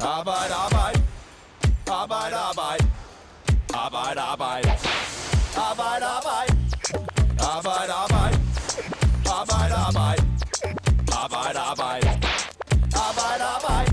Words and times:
Arbejde, 0.00 0.54
arbejde. 0.54 1.02
Arbejde, 1.86 2.36
arbejde. 2.36 2.84
Arbejde, 3.74 4.20
arbejde. 4.20 4.70
Arbejde, 5.56 6.06
arbejde. 6.16 6.52
Arbejde, 7.40 7.92
arbejde. 7.92 8.36
Arbejde, 9.26 9.74
arbejde. 9.74 10.22
Arbejde, 11.22 11.58
arbejde. 11.58 12.08
Arbejde, 13.06 13.44
arbejde. 13.56 13.92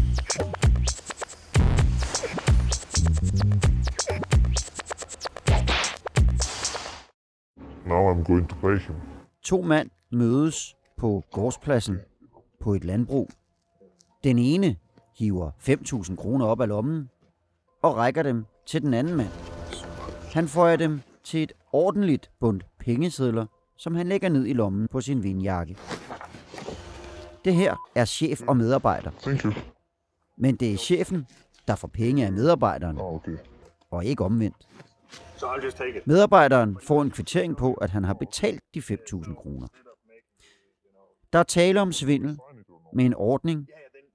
Now 7.85 8.11
I'm 8.11 8.23
going 8.23 8.49
to 8.49 8.55
pay 8.55 8.77
him. 8.77 8.95
To 9.43 9.61
mand 9.61 9.89
mødes 10.11 10.75
på 10.97 11.23
gårdspladsen 11.31 11.97
på 12.59 12.73
et 12.73 12.83
landbrug. 12.83 13.29
Den 14.23 14.39
ene 14.39 14.75
hiver 15.15 15.51
5.000 15.59 16.15
kroner 16.15 16.45
op 16.45 16.61
af 16.61 16.67
lommen 16.67 17.09
og 17.81 17.95
rækker 17.97 18.23
dem 18.23 18.45
til 18.65 18.81
den 18.81 18.93
anden 18.93 19.15
mand. 19.15 19.29
Han 20.33 20.47
får 20.47 20.75
dem 20.75 21.01
til 21.23 21.43
et 21.43 21.53
ordentligt 21.71 22.31
bundt 22.39 22.65
pengesedler, 22.79 23.45
som 23.77 23.95
han 23.95 24.07
lægger 24.07 24.29
ned 24.29 24.45
i 24.45 24.53
lommen 24.53 24.87
på 24.87 25.01
sin 25.01 25.23
vindjakke. 25.23 25.77
Det 27.45 27.53
her 27.55 27.75
er 27.95 28.05
chef 28.05 28.41
og 28.47 28.57
medarbejder, 28.57 29.11
Thank 29.21 29.43
you. 29.45 29.53
men 30.37 30.55
det 30.55 30.73
er 30.73 30.77
chefen, 30.77 31.27
der 31.67 31.75
får 31.75 31.87
penge 31.87 32.25
af 32.25 32.31
medarbejderen, 32.31 32.97
Oh, 32.97 33.13
okay. 33.15 33.37
og 33.91 34.05
ikke 34.05 34.23
omvendt. 34.23 34.67
Medarbejderen 36.05 36.77
får 36.83 37.01
en 37.01 37.11
kvittering 37.11 37.57
på, 37.57 37.73
at 37.73 37.89
han 37.89 38.03
har 38.03 38.13
betalt 38.13 38.61
de 38.73 38.79
5.000 38.79 39.35
kroner. 39.35 39.67
Der 41.33 41.39
er 41.39 41.43
tale 41.43 41.81
om 41.81 41.91
svindel 41.91 42.37
med 42.93 43.05
en 43.05 43.13
ordning, 43.13 43.67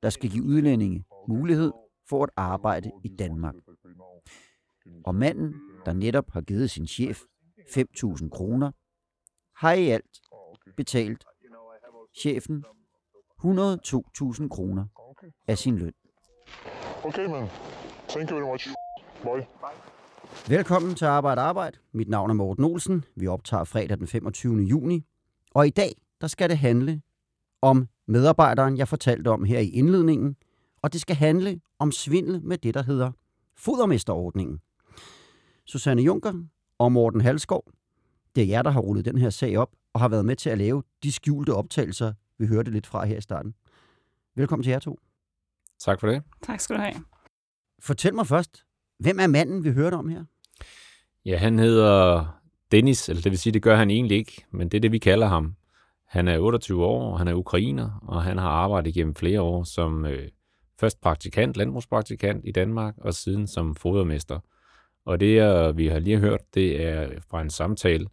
der 0.02 0.11
skal 0.11 0.30
give 0.30 0.45
udlændinge 0.45 1.05
mulighed 1.29 1.73
for 2.09 2.23
at 2.23 2.30
arbejde 2.37 2.91
i 3.05 3.09
Danmark. 3.09 3.55
Og 5.04 5.15
manden, 5.15 5.54
der 5.87 5.93
netop 5.93 6.30
har 6.30 6.41
givet 6.41 6.71
sin 6.71 6.87
chef 6.87 7.23
5.000 7.59 8.29
kroner, 8.29 8.73
har 9.57 9.73
i 9.73 9.88
alt 9.88 10.21
betalt 10.76 11.24
chefen 12.19 12.65
102.000 13.45 14.49
kroner 14.49 14.87
af 15.49 15.59
sin 15.59 15.79
løn. 15.79 15.93
Okay, 17.04 17.26
man. 17.26 17.49
Thank 18.09 18.30
you 18.30 18.37
very 18.37 18.51
much. 18.51 18.69
Bye. 19.23 19.46
Velkommen 20.49 20.95
til 20.95 21.04
Arbejde 21.04 21.41
Arbejde. 21.41 21.79
Mit 21.93 22.09
navn 22.09 22.30
er 22.30 22.35
Morten 22.35 22.65
Olsen. 22.65 23.04
Vi 23.16 23.26
optager 23.26 23.65
fredag 23.65 23.99
den 23.99 24.07
25. 24.07 24.54
juni. 24.63 25.04
Og 25.54 25.66
i 25.66 25.71
dag, 25.71 25.93
der 26.21 26.26
skal 26.26 26.51
det 26.51 26.59
handle 26.59 27.02
om 27.63 27.88
medarbejderen, 28.09 28.78
jeg 28.78 28.88
fortalte 28.88 29.28
om 29.28 29.45
her 29.45 29.59
i 29.59 29.68
indledningen. 29.68 30.37
Og 30.82 30.92
det 30.92 31.01
skal 31.01 31.16
handle 31.16 31.60
om 31.78 31.92
svindel 31.92 32.42
med 32.42 32.59
det, 32.59 32.74
der 32.74 32.82
hedder 32.82 33.12
fodermesterordningen. 33.56 34.60
Susanne 35.64 36.02
Junker 36.02 36.32
og 36.79 36.92
Morten 36.92 37.20
Halskov, 37.20 37.64
det 38.36 38.42
er 38.42 38.46
jer, 38.46 38.62
der 38.62 38.70
har 38.70 38.80
rullet 38.80 39.04
den 39.04 39.18
her 39.18 39.30
sag 39.30 39.56
op 39.56 39.70
og 39.92 40.01
har 40.01 40.09
været 40.09 40.24
med 40.24 40.36
til 40.36 40.51
at 40.51 40.59
lave 40.59 40.82
de 41.02 41.12
skjulte 41.12 41.54
optagelser, 41.54 42.12
vi 42.38 42.46
hørte 42.46 42.70
lidt 42.70 42.86
fra 42.86 43.06
her 43.06 43.16
i 43.16 43.20
starten. 43.20 43.54
Velkommen 44.36 44.62
til 44.62 44.70
jer 44.70 44.79
to. 44.79 44.98
Tak 45.79 46.01
for 46.01 46.06
det. 46.06 46.23
Tak 46.42 46.60
skal 46.60 46.76
du 46.76 46.80
have. 46.80 46.95
Fortæl 47.79 48.14
mig 48.14 48.26
først, 48.26 48.64
hvem 48.98 49.18
er 49.20 49.26
manden, 49.26 49.64
vi 49.64 49.70
hørte 49.70 49.95
om 49.95 50.09
her? 50.09 50.24
Ja, 51.24 51.36
han 51.36 51.59
hedder 51.59 52.26
Dennis, 52.70 53.09
eller 53.09 53.23
det 53.23 53.30
vil 53.30 53.38
sige, 53.38 53.52
det 53.52 53.62
gør 53.62 53.76
han 53.76 53.90
egentlig 53.90 54.16
ikke, 54.16 54.45
men 54.51 54.68
det 54.68 54.76
er 54.76 54.80
det, 54.80 54.92
vi 54.92 54.98
kalder 54.98 55.26
ham. 55.26 55.54
Han 56.09 56.28
er 56.28 56.38
28 56.38 56.84
år, 56.84 57.16
han 57.16 57.28
er 57.28 57.34
ukrainer, 57.34 58.04
og 58.09 58.23
han 58.23 58.38
har 58.38 58.48
arbejdet 58.48 58.96
igennem 58.96 59.14
flere 59.14 59.40
år 59.40 59.64
som 59.64 60.04
øh, 60.04 60.28
først 60.80 61.01
praktikant, 61.01 61.56
landbrugspraktikant 61.56 62.45
i 62.45 62.52
Danmark, 62.52 62.95
og 62.98 63.14
siden 63.14 63.46
som 63.46 63.74
fodermester. 63.74 64.38
Og 65.04 65.20
det, 65.20 65.36
vi 65.76 65.86
har 65.86 65.98
lige 65.98 66.19
hørt, 66.19 66.41
det 66.54 66.86
er 66.86 67.09
fra 67.31 67.42
en 67.42 67.50
samtale 67.50 68.06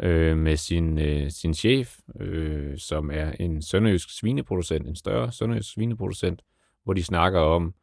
øh, 0.00 0.36
med 0.36 0.56
sin, 0.56 0.98
øh, 0.98 1.30
sin 1.30 1.54
chef, 1.54 1.98
øh, 2.20 2.78
som 2.78 3.10
er 3.10 3.32
en 3.40 3.62
sønderjysk 3.62 4.18
svineproducent, 4.18 4.88
en 4.88 4.96
større 4.96 5.32
sønderjysk 5.32 5.72
svineproducent, 5.72 6.42
hvor 6.84 6.92
de 6.92 7.04
snakker 7.04 7.40
om, 7.40 7.74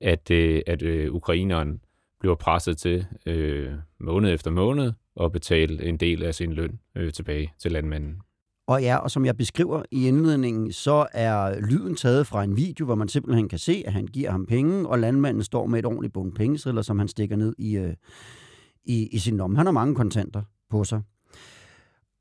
at, 0.00 0.30
øh, 0.30 0.62
at 0.66 0.82
øh, 0.82 1.12
ukraineren 1.12 1.80
bliver 2.20 2.34
presset 2.34 2.78
til 2.78 3.06
øh, 3.26 3.72
måned 4.00 4.34
efter 4.34 4.50
måned 4.50 4.92
at 5.20 5.32
betale 5.32 5.84
en 5.84 5.96
del 5.96 6.22
af 6.22 6.34
sin 6.34 6.52
løn 6.52 6.80
øh, 6.94 7.12
tilbage 7.12 7.52
til 7.58 7.72
landmanden. 7.72 8.20
Og 8.66 8.82
ja, 8.82 8.96
og 8.96 9.10
som 9.10 9.24
jeg 9.24 9.36
beskriver 9.36 9.82
i 9.90 10.08
indledningen, 10.08 10.72
så 10.72 11.06
er 11.12 11.60
lyden 11.60 11.96
taget 11.96 12.26
fra 12.26 12.44
en 12.44 12.56
video, 12.56 12.84
hvor 12.84 12.94
man 12.94 13.08
simpelthen 13.08 13.48
kan 13.48 13.58
se, 13.58 13.82
at 13.86 13.92
han 13.92 14.06
giver 14.06 14.30
ham 14.30 14.46
penge, 14.46 14.88
og 14.88 14.98
landmanden 14.98 15.42
står 15.42 15.66
med 15.66 15.78
et 15.78 15.86
ordentligt 15.86 16.12
bundt 16.12 16.34
pengesedler, 16.34 16.82
som 16.82 16.98
han 16.98 17.08
stikker 17.08 17.36
ned 17.36 17.54
i, 17.58 17.76
øh, 17.76 17.94
i, 18.84 19.06
i 19.06 19.18
sin 19.18 19.36
lomme. 19.36 19.56
Han 19.56 19.66
har 19.66 19.72
mange 19.72 19.94
kontanter 19.94 20.42
på 20.70 20.84
sig. 20.84 21.02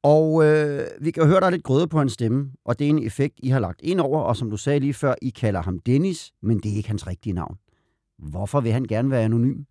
Og 0.04 0.46
øh, 0.46 0.80
vi 1.02 1.12
kan 1.12 1.28
høre, 1.28 1.40
der 1.40 1.46
er 1.46 1.50
lidt 1.50 1.64
grøde 1.64 1.88
på 1.88 1.98
hans 1.98 2.14
stemme, 2.14 2.52
og 2.66 2.80
det 2.80 2.86
er 2.86 2.90
en 2.90 3.04
effekt, 3.04 3.40
I 3.44 3.50
har 3.50 3.60
lagt 3.60 3.82
ind 3.84 4.00
over, 4.00 4.22
og 4.22 4.38
som 4.38 4.50
du 4.50 4.58
sagde 4.58 4.80
lige 4.80 4.94
før, 4.94 5.16
I 5.22 5.30
kalder 5.30 5.62
ham 5.62 5.80
Dennis, 5.80 6.32
men 6.42 6.60
det 6.60 6.72
er 6.72 6.76
ikke 6.76 6.90
hans 6.90 7.08
rigtige 7.08 7.34
navn. 7.34 7.58
Hvorfor 8.20 8.62
vil 8.62 8.72
han 8.72 8.84
gerne 8.84 9.12
være 9.12 9.24
anonym? 9.24 9.64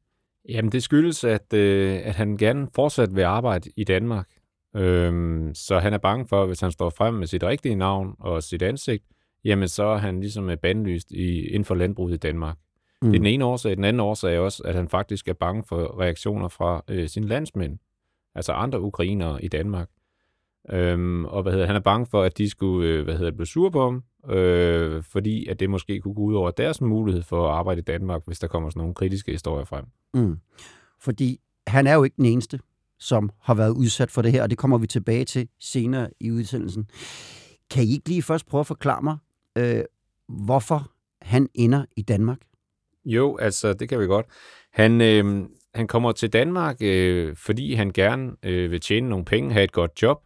Jamen 0.49 0.73
det 0.73 0.83
skyldes, 0.83 1.25
at, 1.25 1.53
øh, 1.53 2.01
at 2.05 2.15
han 2.15 2.37
gerne 2.37 2.69
fortsat 2.75 3.17
vil 3.17 3.23
arbejde 3.23 3.71
i 3.77 3.85
Danmark. 3.85 4.29
Øhm, 4.77 5.55
så 5.55 5.79
han 5.79 5.95
er 5.95 5.99
bange 5.99 6.27
for, 6.27 6.43
at 6.43 6.49
hvis 6.49 6.61
han 6.61 6.71
står 6.71 6.91
frem 6.91 7.15
med 7.15 7.27
sit 7.27 7.43
rigtige 7.43 7.75
navn 7.75 8.15
og 8.19 8.43
sit 8.43 8.63
ansigt, 8.63 9.05
jamen 9.45 9.69
så 9.69 9.85
er 9.85 9.99
han 9.99 10.21
ligesom 10.21 10.51
bandlyst 10.63 11.11
i, 11.11 11.47
inden 11.47 11.65
for 11.65 11.75
landbruget 11.75 12.15
i 12.15 12.17
Danmark. 12.17 12.57
Mm. 13.03 13.09
Det 13.09 13.17
er 13.17 13.21
den 13.21 13.27
ene 13.27 13.45
årsag. 13.45 13.77
Den 13.77 13.85
anden 13.85 14.01
årsag 14.01 14.35
er 14.35 14.41
også, 14.41 14.63
at 14.63 14.75
han 14.75 14.89
faktisk 14.89 15.29
er 15.29 15.33
bange 15.33 15.63
for 15.69 16.01
reaktioner 16.01 16.49
fra 16.49 16.85
øh, 16.89 17.09
sine 17.09 17.27
landsmænd, 17.27 17.79
altså 18.35 18.53
andre 18.53 18.81
ukrainere 18.81 19.45
i 19.45 19.49
Danmark. 19.49 19.89
Øhm, 20.71 21.25
og 21.25 21.43
hvad 21.43 21.53
hedder, 21.53 21.67
han 21.67 21.77
er 21.77 21.81
bange 21.81 22.07
for, 22.07 22.23
at 22.23 22.39
de 22.39 22.51
skulle 22.51 22.89
øh, 22.89 23.05
hvad 23.05 23.17
hedder, 23.17 23.33
blive 23.33 23.47
sure 23.47 23.71
på 23.71 23.83
ham, 23.83 24.05
øh, 24.37 25.03
fordi 25.03 25.47
at 25.47 25.61
det 25.61 25.71
måske 25.71 26.01
kunne 26.01 26.15
gå 26.15 26.23
ud 26.23 26.35
over 26.35 26.51
deres 26.51 26.81
mulighed 26.81 27.23
for 27.23 27.49
at 27.49 27.55
arbejde 27.55 27.79
i 27.79 27.83
Danmark, 27.83 28.23
hvis 28.27 28.39
der 28.39 28.47
kommer 28.47 28.71
sådan 28.71 28.81
nogle 28.81 28.95
kritiske 28.95 29.33
historier 29.33 29.65
frem. 29.65 29.85
Mm. 30.15 30.39
Fordi 31.01 31.41
han 31.67 31.87
er 31.87 31.95
jo 31.95 32.05
ikke 32.05 32.17
den 32.17 32.25
eneste, 32.25 32.61
som 33.01 33.31
har 33.43 33.55
været 33.55 33.71
udsat 33.71 34.11
for 34.11 34.23
det 34.23 34.33
her, 34.33 34.43
og 34.43 34.51
det 34.51 34.59
kommer 34.59 34.79
vi 34.79 34.87
tilbage 34.87 35.25
til 35.25 35.49
senere 35.61 36.11
i 36.21 36.31
udsendelsen. 36.31 36.87
Kan 37.71 37.85
I 37.85 37.93
ikke 37.93 38.09
lige 38.09 38.23
først 38.23 38.47
prøve 38.47 38.61
at 38.61 38.67
forklare 38.67 39.03
mig, 39.03 39.17
øh, 39.59 39.85
hvorfor 40.29 40.93
han 41.23 41.49
ender 41.55 41.85
i 41.97 42.03
Danmark? 42.03 42.39
Jo, 43.05 43.37
altså 43.37 43.73
det 43.73 43.89
kan 43.89 44.01
vi 44.01 44.07
godt. 44.07 44.27
Han, 44.73 45.01
øh, 45.01 45.49
han 45.75 45.87
kommer 45.87 46.13
til 46.13 46.33
Danmark, 46.33 46.77
øh, 46.81 47.37
fordi 47.37 47.75
han 47.75 47.91
gerne 47.91 48.33
øh, 48.43 48.71
vil 48.71 48.81
tjene 48.81 49.09
nogle 49.09 49.25
penge, 49.25 49.53
have 49.53 49.65
et 49.65 49.73
godt 49.73 50.03
job, 50.03 50.23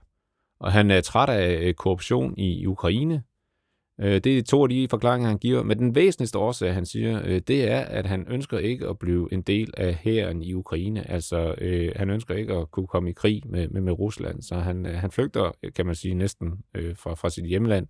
og 0.60 0.72
han 0.72 0.90
er 0.90 1.00
træt 1.00 1.28
af 1.28 1.60
øh, 1.62 1.74
korruption 1.74 2.34
i 2.38 2.66
Ukraine. 2.66 3.22
Øh, 4.00 4.20
det 4.24 4.38
er 4.38 4.42
to 4.42 4.62
af 4.62 4.68
de 4.68 4.88
forklaringer, 4.90 5.28
han 5.28 5.38
giver. 5.38 5.62
Men 5.62 5.78
den 5.78 5.94
væsentligste 5.94 6.38
årsag, 6.38 6.74
han 6.74 6.86
siger, 6.86 7.20
øh, 7.24 7.40
det 7.48 7.70
er, 7.70 7.80
at 7.80 8.06
han 8.06 8.26
ønsker 8.28 8.58
ikke 8.58 8.88
at 8.88 8.98
blive 8.98 9.28
en 9.32 9.42
del 9.42 9.74
af 9.76 9.94
hæren 9.94 10.42
i 10.42 10.54
Ukraine. 10.54 11.10
Altså, 11.10 11.54
øh, 11.58 11.92
han 11.96 12.10
ønsker 12.10 12.34
ikke 12.34 12.54
at 12.54 12.70
kunne 12.70 12.86
komme 12.86 13.10
i 13.10 13.12
krig 13.12 13.42
med, 13.46 13.68
med, 13.68 13.80
med 13.80 13.92
Rusland. 13.92 14.42
Så 14.42 14.54
han, 14.54 14.84
han 14.84 15.10
flygter, 15.10 15.52
kan 15.74 15.86
man 15.86 15.94
sige, 15.94 16.14
næsten 16.14 16.58
øh, 16.74 16.96
fra, 16.96 17.14
fra 17.14 17.30
sit 17.30 17.46
hjemland, 17.46 17.86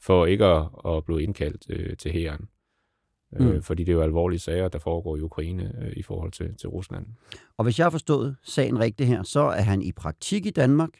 for 0.00 0.26
ikke 0.26 0.44
at, 0.44 0.66
at 0.86 1.04
blive 1.04 1.22
indkaldt 1.22 1.66
øh, 1.70 1.96
til 1.96 2.12
hæren. 2.12 2.48
Mm. 3.32 3.46
Øh, 3.46 3.62
fordi 3.62 3.84
det 3.84 3.92
er 3.92 3.96
jo 3.96 4.02
alvorlige 4.02 4.40
sager, 4.40 4.68
der 4.68 4.78
foregår 4.78 5.16
i 5.16 5.20
Ukraine 5.20 5.72
øh, 5.82 5.92
i 5.96 6.02
forhold 6.02 6.32
til, 6.32 6.54
til 6.56 6.68
Rusland. 6.68 7.06
Og 7.56 7.64
hvis 7.64 7.78
jeg 7.78 7.84
har 7.84 7.90
forstået 7.90 8.36
sagen 8.42 8.80
rigtigt 8.80 9.08
her, 9.08 9.22
så 9.22 9.40
er 9.40 9.60
han 9.60 9.82
i 9.82 9.92
praktik 9.92 10.46
i 10.46 10.50
Danmark 10.50 10.90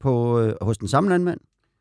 på, 0.00 0.40
øh, 0.40 0.54
hos 0.60 0.78
den 0.78 0.88
samme 0.88 1.10
landmand, 1.10 1.40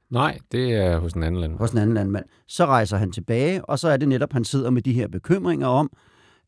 Nej, 0.09 0.39
det 0.51 0.73
er 0.73 0.97
hos 0.99 1.13
en 1.13 1.23
anden 1.23 1.41
land. 1.41 1.57
hos 1.57 1.71
en 1.71 1.77
anden 1.77 1.93
landmand. 1.93 2.25
Så 2.47 2.65
rejser 2.65 2.97
han 2.97 3.11
tilbage, 3.11 3.65
og 3.65 3.79
så 3.79 3.89
er 3.89 3.97
det 3.97 4.07
netop, 4.07 4.33
han 4.33 4.43
sidder 4.43 4.69
med 4.69 4.81
de 4.81 4.93
her 4.93 5.07
bekymringer 5.07 5.67
om, 5.67 5.91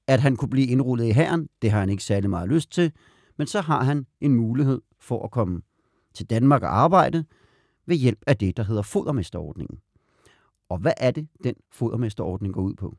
at 0.08 0.20
han 0.20 0.36
kunne 0.36 0.50
blive 0.50 0.68
indrullet 0.68 1.06
i 1.06 1.12
hæren. 1.12 1.48
Det 1.62 1.72
har 1.72 1.80
han 1.80 1.90
ikke 1.90 2.04
særlig 2.04 2.30
meget 2.30 2.50
lyst 2.50 2.72
til. 2.72 2.92
Men 3.38 3.48
så 3.48 3.62
har 3.62 3.84
han 3.84 4.06
en 4.22 4.36
mulighed 4.36 4.82
for 5.00 5.24
at 5.24 5.32
komme 5.32 5.62
til 6.14 6.30
Danmark 6.30 6.64
og 6.64 6.78
arbejde 6.78 7.26
ved 7.88 7.96
hjælp 7.96 8.20
af 8.28 8.38
det, 8.38 8.58
der 8.58 8.64
hedder 8.64 8.82
fodermesterordningen. 8.82 9.80
Og 10.70 10.78
hvad 10.78 10.94
er 10.98 11.12
det, 11.12 11.28
den 11.44 11.56
fodermesterordning 11.72 12.54
går 12.54 12.62
ud 12.62 12.74
på? 12.74 12.98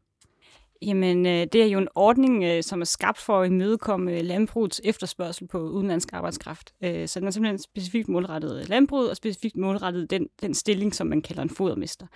Jamen, 0.82 1.26
øh, 1.26 1.46
det 1.52 1.62
er 1.62 1.66
jo 1.66 1.78
en 1.78 1.88
ordning, 1.94 2.44
øh, 2.44 2.62
som 2.62 2.80
er 2.80 2.84
skabt 2.84 3.18
for 3.18 3.40
at 3.40 3.50
imødekomme 3.50 4.18
øh, 4.18 4.24
landbrugets 4.24 4.80
efterspørgsel 4.84 5.46
på 5.46 5.58
udenlandsk 5.58 6.08
arbejdskraft. 6.12 6.74
Så 6.80 7.20
den 7.20 7.26
er 7.26 7.30
simpelthen 7.30 7.58
specifikt 7.58 8.08
målrettet 8.08 8.68
landbruget, 8.68 9.10
og 9.10 9.16
specifikt 9.16 9.56
målrettet 9.56 10.10
den, 10.10 10.28
den 10.42 10.54
stilling, 10.54 10.94
som 10.94 11.06
man 11.06 11.22
kalder 11.22 11.42
en 11.42 11.50
fodermester. 11.50 12.06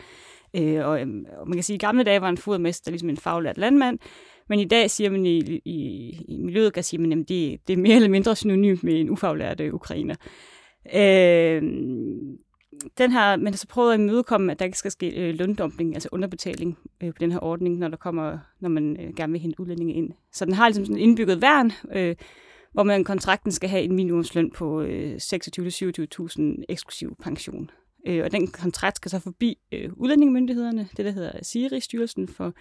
Og, 0.55 1.01
øhm, 1.01 1.27
og 1.37 1.49
man 1.49 1.57
kan 1.57 1.62
sige, 1.62 1.75
at 1.75 1.83
i 1.83 1.87
gamle 1.87 2.05
dage 2.05 2.21
var 2.21 2.29
en 2.29 2.39
fodermester 2.39 2.91
ligesom 2.91 3.09
en 3.09 3.17
faglært 3.17 3.59
landmand, 3.59 3.99
men 4.49 4.61
i 4.61 4.65
dag 4.65 4.91
siger 4.91 5.11
man 5.11 5.27
i, 5.27 5.61
i, 5.65 6.11
i 6.29 6.39
miljøet, 6.39 6.73
kan 6.73 6.85
sige, 6.85 7.12
at 7.12 7.29
det, 7.29 7.69
det 7.69 7.73
er 7.73 7.77
mere 7.77 7.97
eller 7.97 8.09
mindre 8.09 8.37
synonymt 8.37 8.85
med 8.85 9.01
en 9.01 9.11
ufaglært 9.11 9.61
ukrainer. 9.61 10.15
Øh, 10.95 11.62
den 12.99 13.12
her, 13.12 13.37
men 13.37 13.55
så 13.55 13.67
prøvet 13.67 13.94
at 13.94 14.00
imødekomme, 14.00 14.53
at 14.53 14.59
der 14.59 14.65
ikke 14.65 14.79
skal 14.79 14.91
ske 14.91 15.29
øh, 15.29 15.35
løndumping, 15.35 15.94
altså 15.94 16.09
underbetaling 16.12 16.79
øh, 17.03 17.12
på 17.12 17.17
den 17.21 17.32
her 17.32 17.38
ordning, 17.44 17.79
når 17.79 17.88
der 17.88 17.97
kommer, 17.97 18.38
når 18.61 18.69
man 18.69 18.97
øh, 19.00 19.15
gerne 19.17 19.32
vil 19.32 19.41
hente 19.41 19.61
udlændinge 19.61 19.94
ind. 19.94 20.11
Så 20.32 20.44
den 20.44 20.55
har 20.55 20.69
ligesom 20.69 20.85
sådan 20.85 20.97
en 20.97 21.03
indbygget 21.03 21.43
værn, 21.43 21.73
øh, 21.93 22.17
hvor 22.73 22.82
man 22.82 23.05
kontrakten 23.05 23.53
skal 23.53 23.69
have 23.69 23.82
en 23.82 23.97
minimumsløn 23.97 24.50
på 24.50 24.81
øh, 24.81 25.15
26-27.000 25.15 26.43
eksklusiv 26.69 27.17
pension. 27.23 27.71
Øh, 28.06 28.25
og 28.25 28.32
den 28.32 28.47
kontrakt 28.47 28.97
skal 28.97 29.11
så 29.11 29.19
forbi 29.19 29.59
øh, 29.73 29.91
udlændingemyndighederne, 29.97 30.88
det 30.97 31.05
der 31.05 31.11
hedder 31.11 31.33
SIRI, 31.43 31.81
Styrelsen 31.81 32.29
for 32.29 32.55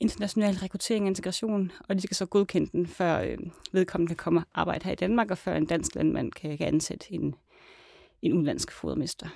International 0.00 0.54
Rekruttering 0.54 1.04
og 1.04 1.08
Integration, 1.08 1.72
og 1.88 1.96
de 1.96 2.00
skal 2.00 2.14
så 2.14 2.26
godkende 2.26 2.70
den, 2.72 2.86
før 2.86 3.20
øh, 3.20 3.38
vedkommende 3.72 4.08
kan 4.08 4.16
komme 4.16 4.40
og 4.40 4.60
arbejde 4.60 4.84
her 4.84 4.92
i 4.92 4.96
Danmark, 4.96 5.30
og 5.30 5.38
før 5.38 5.54
en 5.54 5.66
dansk 5.66 5.94
landmand 5.94 6.32
kan, 6.32 6.58
kan 6.58 6.66
ansætte 6.66 7.12
en, 7.12 7.34
en 8.22 8.32
udenlandsk 8.32 8.72
fodermester. 8.72 9.26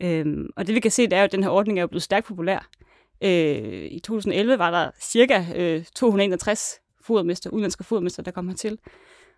Øhm, 0.00 0.50
og 0.56 0.66
det 0.66 0.74
vi 0.74 0.80
kan 0.80 0.90
se, 0.90 1.02
det 1.02 1.12
er 1.12 1.18
jo, 1.18 1.24
at 1.24 1.32
den 1.32 1.42
her 1.42 1.50
ordning 1.50 1.78
er 1.78 1.82
jo 1.82 1.86
blevet 1.86 2.02
stærkt 2.02 2.26
populær. 2.26 2.68
Øh, 3.22 3.88
I 3.90 3.98
2011 3.98 4.58
var 4.58 4.70
der 4.70 4.90
cirka 5.00 5.44
øh, 5.56 5.84
261 5.94 6.80
fodermester, 7.00 7.50
udenlandske 7.50 7.84
fodermester, 7.84 8.22
der 8.22 8.30
kom 8.30 8.48
hertil. 8.48 8.78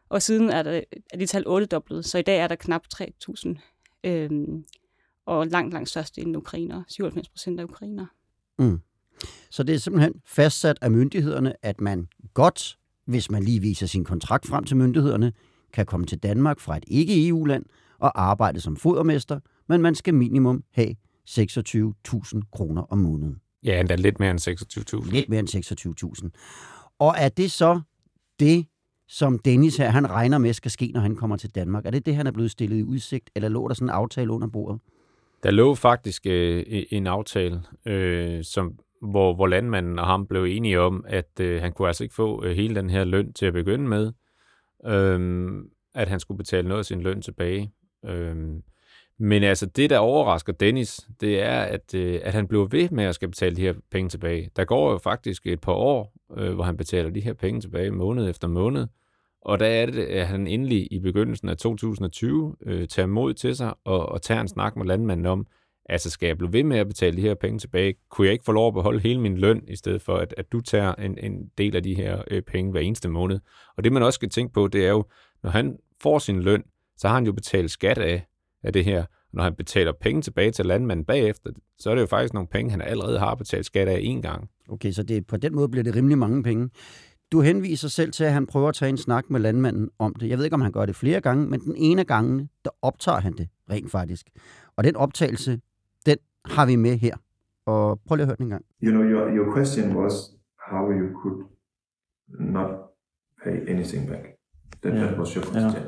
Og 0.09 0.23
siden 0.23 0.51
er, 0.51 0.63
der, 0.63 0.81
er 1.13 1.19
de 1.19 1.27
tal 1.27 1.45
8 1.47 1.67
dobblet, 1.67 2.05
så 2.05 2.19
i 2.19 2.23
dag 2.23 2.39
er 2.39 2.49
der 2.49 2.57
knap 2.57 2.83
3.000. 2.95 3.55
Øhm, 4.05 4.65
og 5.27 5.47
langt, 5.47 5.73
langt 5.73 5.89
størstedelen 5.89 6.29
end 6.29 6.37
ukrainer. 6.37 6.83
97 6.89 7.29
procent 7.29 7.61
af 7.61 7.65
ukrainer. 7.65 8.07
Mm. 8.59 8.81
Så 9.51 9.63
det 9.63 9.75
er 9.75 9.79
simpelthen 9.79 10.15
fastsat 10.27 10.79
af 10.83 10.91
myndighederne, 10.91 11.55
at 11.63 11.81
man 11.81 12.09
godt, 12.35 12.79
hvis 13.05 13.31
man 13.31 13.43
lige 13.43 13.61
viser 13.61 13.87
sin 13.87 14.05
kontrakt 14.05 14.47
frem 14.47 14.65
til 14.65 14.77
myndighederne, 14.77 15.33
kan 15.73 15.87
komme 15.87 16.07
til 16.07 16.19
Danmark 16.19 16.61
fra 16.61 16.77
et 16.77 16.85
ikke-EU-land 16.87 17.65
og 17.99 18.23
arbejde 18.23 18.61
som 18.61 18.77
fodermester, 18.77 19.41
men 19.69 19.83
man 19.83 19.95
skal 19.95 20.15
minimum 20.15 20.63
have 20.75 20.95
26.000 21.31 22.41
kroner 22.53 22.83
om 22.83 22.99
måneden. 22.99 23.37
Ja, 23.65 23.81
endda 23.81 23.95
lidt 23.95 24.21
mere 24.21 24.31
end 24.31 24.49
26.000. 25.05 25.11
Lidt 25.13 25.29
mere 25.29 25.41
end 25.41 26.29
26.000. 26.33 26.95
Og 26.99 27.15
er 27.19 27.29
det 27.29 27.51
så 27.51 27.81
det, 28.41 28.67
som 29.09 29.39
Dennis 29.39 29.77
her, 29.77 29.91
han 29.91 30.11
regner 30.11 30.39
med 30.39 30.53
skal 30.53 30.71
ske, 30.71 30.91
når 30.95 31.01
han 31.01 31.17
kommer 31.17 31.37
til 31.37 31.55
Danmark? 31.55 31.87
Er 31.87 31.91
det 31.91 32.07
det, 32.07 32.15
han 32.17 32.27
er 32.27 32.31
blevet 32.31 32.51
stillet 32.51 32.79
i 32.79 32.83
udsigt, 32.83 33.31
eller 33.35 33.49
lå 33.49 33.69
der 33.69 33.75
sådan 33.75 33.87
en 33.87 33.91
aftale 33.91 34.33
under 34.33 34.49
bordet? 34.49 34.81
Der 35.43 35.51
lå 35.51 35.75
faktisk 35.75 36.27
øh, 36.27 36.65
en 36.91 37.07
aftale, 37.07 37.63
øh, 37.87 38.45
som, 38.45 38.79
hvor, 39.03 39.35
hvor 39.35 39.47
landmanden 39.47 39.99
og 39.99 40.07
ham 40.07 40.27
blev 40.27 40.45
enige 40.45 40.81
om, 40.81 41.05
at 41.09 41.41
øh, 41.41 41.61
han 41.61 41.73
kunne 41.73 41.89
altså 41.89 42.05
ikke 42.05 42.15
få 42.15 42.45
øh, 42.45 42.57
hele 42.57 42.75
den 42.75 42.91
her 42.91 43.05
løn 43.05 43.33
til 43.33 43.47
at 43.47 43.53
begynde 43.53 43.89
med. 43.89 44.13
Øh, 44.87 45.49
at 45.95 46.09
han 46.09 46.21
skulle 46.21 46.39
betale 46.39 46.69
noget 46.69 46.79
af 46.79 46.85
sin 46.85 47.01
løn 47.01 47.23
tilbage. 47.23 47.73
Øhm, 48.05 48.63
men 49.19 49.43
altså, 49.43 49.67
det, 49.67 49.91
der 49.91 49.99
overrasker 49.99 50.53
Dennis, 50.53 51.09
det 51.21 51.43
er, 51.43 51.61
at, 51.61 51.95
øh, 51.95 52.21
at 52.23 52.33
han 52.33 52.49
bliver 52.49 52.67
ved 52.67 52.89
med 52.91 53.05
at 53.05 53.15
skal 53.15 53.29
betale 53.29 53.57
de 53.57 53.61
her 53.61 53.75
penge 53.91 54.09
tilbage. 54.09 54.51
Der 54.57 54.65
går 54.65 54.93
jo 54.93 54.99
faktisk 54.99 55.47
et 55.47 55.61
par 55.61 55.73
år, 55.73 56.13
øh, 56.37 56.55
hvor 56.55 56.65
han 56.65 56.77
betaler 56.77 57.11
de 57.11 57.21
her 57.21 57.33
penge 57.33 57.61
tilbage 57.61 57.91
måned 57.91 58.31
efter 58.31 58.49
måned. 58.49 58.87
Og 59.43 59.61
der 59.61 59.67
er 59.67 59.87
det, 59.87 60.05
at 60.05 60.27
han 60.27 60.47
endelig 60.47 60.93
i 60.93 60.99
begyndelsen 60.99 61.49
af 61.49 61.57
2020 61.57 62.57
øh, 62.67 62.89
tager 62.89 63.07
mod 63.07 63.35
til 63.35 63.57
sig 63.57 63.75
og, 63.85 64.09
og 64.09 64.23
tager 64.23 64.41
en 64.41 64.49
snak 64.49 64.77
med 64.77 64.87
landmanden 64.87 65.27
om, 65.27 65.47
altså 65.89 66.11
skal 66.11 66.27
jeg 66.27 66.39
blive 66.39 66.53
ved 66.53 66.65
med 66.65 66.79
at 66.79 66.87
betale 66.87 67.17
de 67.17 67.23
her 67.23 67.35
penge 67.35 67.59
tilbage? 67.59 67.95
Kunne 68.11 68.27
jeg 68.27 68.33
ikke 68.33 68.45
få 68.45 68.53
lov 68.53 68.69
at 68.69 68.75
beholde 68.75 69.01
hele 69.01 69.21
min 69.21 69.39
løn, 69.39 69.65
i 69.69 69.77
stedet 69.77 70.03
for 70.03 70.17
at, 70.17 70.35
at 70.37 70.53
du 70.53 70.61
tager 70.61 70.95
en, 70.95 71.19
en 71.19 71.51
del 71.59 71.77
af 71.77 71.83
de 71.83 71.95
her 71.95 72.23
øh, 72.31 72.43
penge 72.43 72.71
hver 72.71 72.81
eneste 72.81 73.09
måned? 73.09 73.41
Og 73.77 73.85
det 73.85 73.93
man 73.93 74.03
også 74.03 74.17
skal 74.17 74.31
tænke 74.31 74.53
på, 74.53 74.69
det 74.69 74.87
er 74.87 74.91
jo, 74.91 75.05
når 75.43 75.51
han 75.51 75.79
får 76.03 76.19
sin 76.19 76.43
løn, 76.43 76.65
så 76.99 77.09
har 77.09 77.15
han 77.15 77.27
jo 77.27 77.33
betalt 77.33 77.71
skat 77.71 77.99
af, 77.99 78.27
af 78.63 78.73
det 78.73 78.85
her. 78.85 79.05
Når 79.33 79.43
han 79.43 79.55
betaler 79.55 79.93
penge 80.01 80.23
tilbage 80.23 80.51
til 80.51 80.67
landmanden 80.67 81.05
bagefter, 81.07 81.51
så 81.79 81.91
er 81.91 81.95
det 81.95 82.03
jo 82.03 82.07
faktisk 82.07 82.35
nogle 82.35 82.49
penge, 82.49 82.71
han 82.71 82.81
allerede 82.81 83.19
har 83.19 83.35
betalt 83.35 83.67
skat 83.67 83.89
af 83.89 83.99
en 84.03 84.23
gang. 84.23 84.49
Okay, 84.69 84.91
så 84.93 85.03
det, 85.03 85.27
på 85.27 85.37
den 85.37 85.55
måde 85.55 85.69
bliver 85.69 85.85
det 85.85 85.95
rimelig 85.97 86.19
mange 86.19 86.43
penge. 86.43 86.71
Du 87.33 87.41
henviser 87.41 87.89
selv 87.89 88.13
til, 88.13 88.25
at 88.25 88.33
han 88.33 88.47
prøver 88.47 88.69
at 88.69 88.75
tage 88.75 88.89
en 88.89 88.97
snak 88.97 89.31
med 89.31 89.41
landmanden 89.41 89.91
om 89.99 90.15
det. 90.15 90.29
Jeg 90.29 90.39
ved 90.39 90.45
ikke, 90.45 90.55
om 90.55 90.61
han 90.61 90.73
gør 90.73 90.87
det 90.87 90.97
flere 90.97 91.21
gange, 91.21 91.47
men 91.47 91.61
den 91.61 91.75
ene 91.77 92.01
af 92.01 92.07
gangene, 92.07 92.49
der 92.65 92.71
optager 92.83 93.21
han 93.21 93.33
det 93.33 93.49
rent 93.71 93.91
faktisk. 93.91 94.27
Og 94.77 94.85
den 94.85 94.97
optagelse, 94.97 95.61
den 96.07 96.17
har 96.45 96.67
vi 96.67 96.77
med 96.77 96.99
her. 96.99 97.17
Og 97.67 98.01
prøv 98.07 98.17
lige 98.17 98.23
at 98.23 98.27
høre 98.29 98.37
den 98.37 98.45
en 98.47 98.51
gang. 98.51 98.65
You 98.83 98.91
know, 98.91 99.03
your, 99.03 99.29
your 99.37 99.53
question 99.55 99.97
was 99.97 100.13
how 100.71 100.91
you 100.91 101.23
could 101.23 101.45
not 102.41 102.71
pay 103.45 103.69
anything 103.69 104.09
back. 104.09 104.25
That, 104.83 104.93
Yeah. 104.95 105.07
that 105.07 105.19
was 105.19 105.35
your 105.35 105.45
question. 105.45 105.83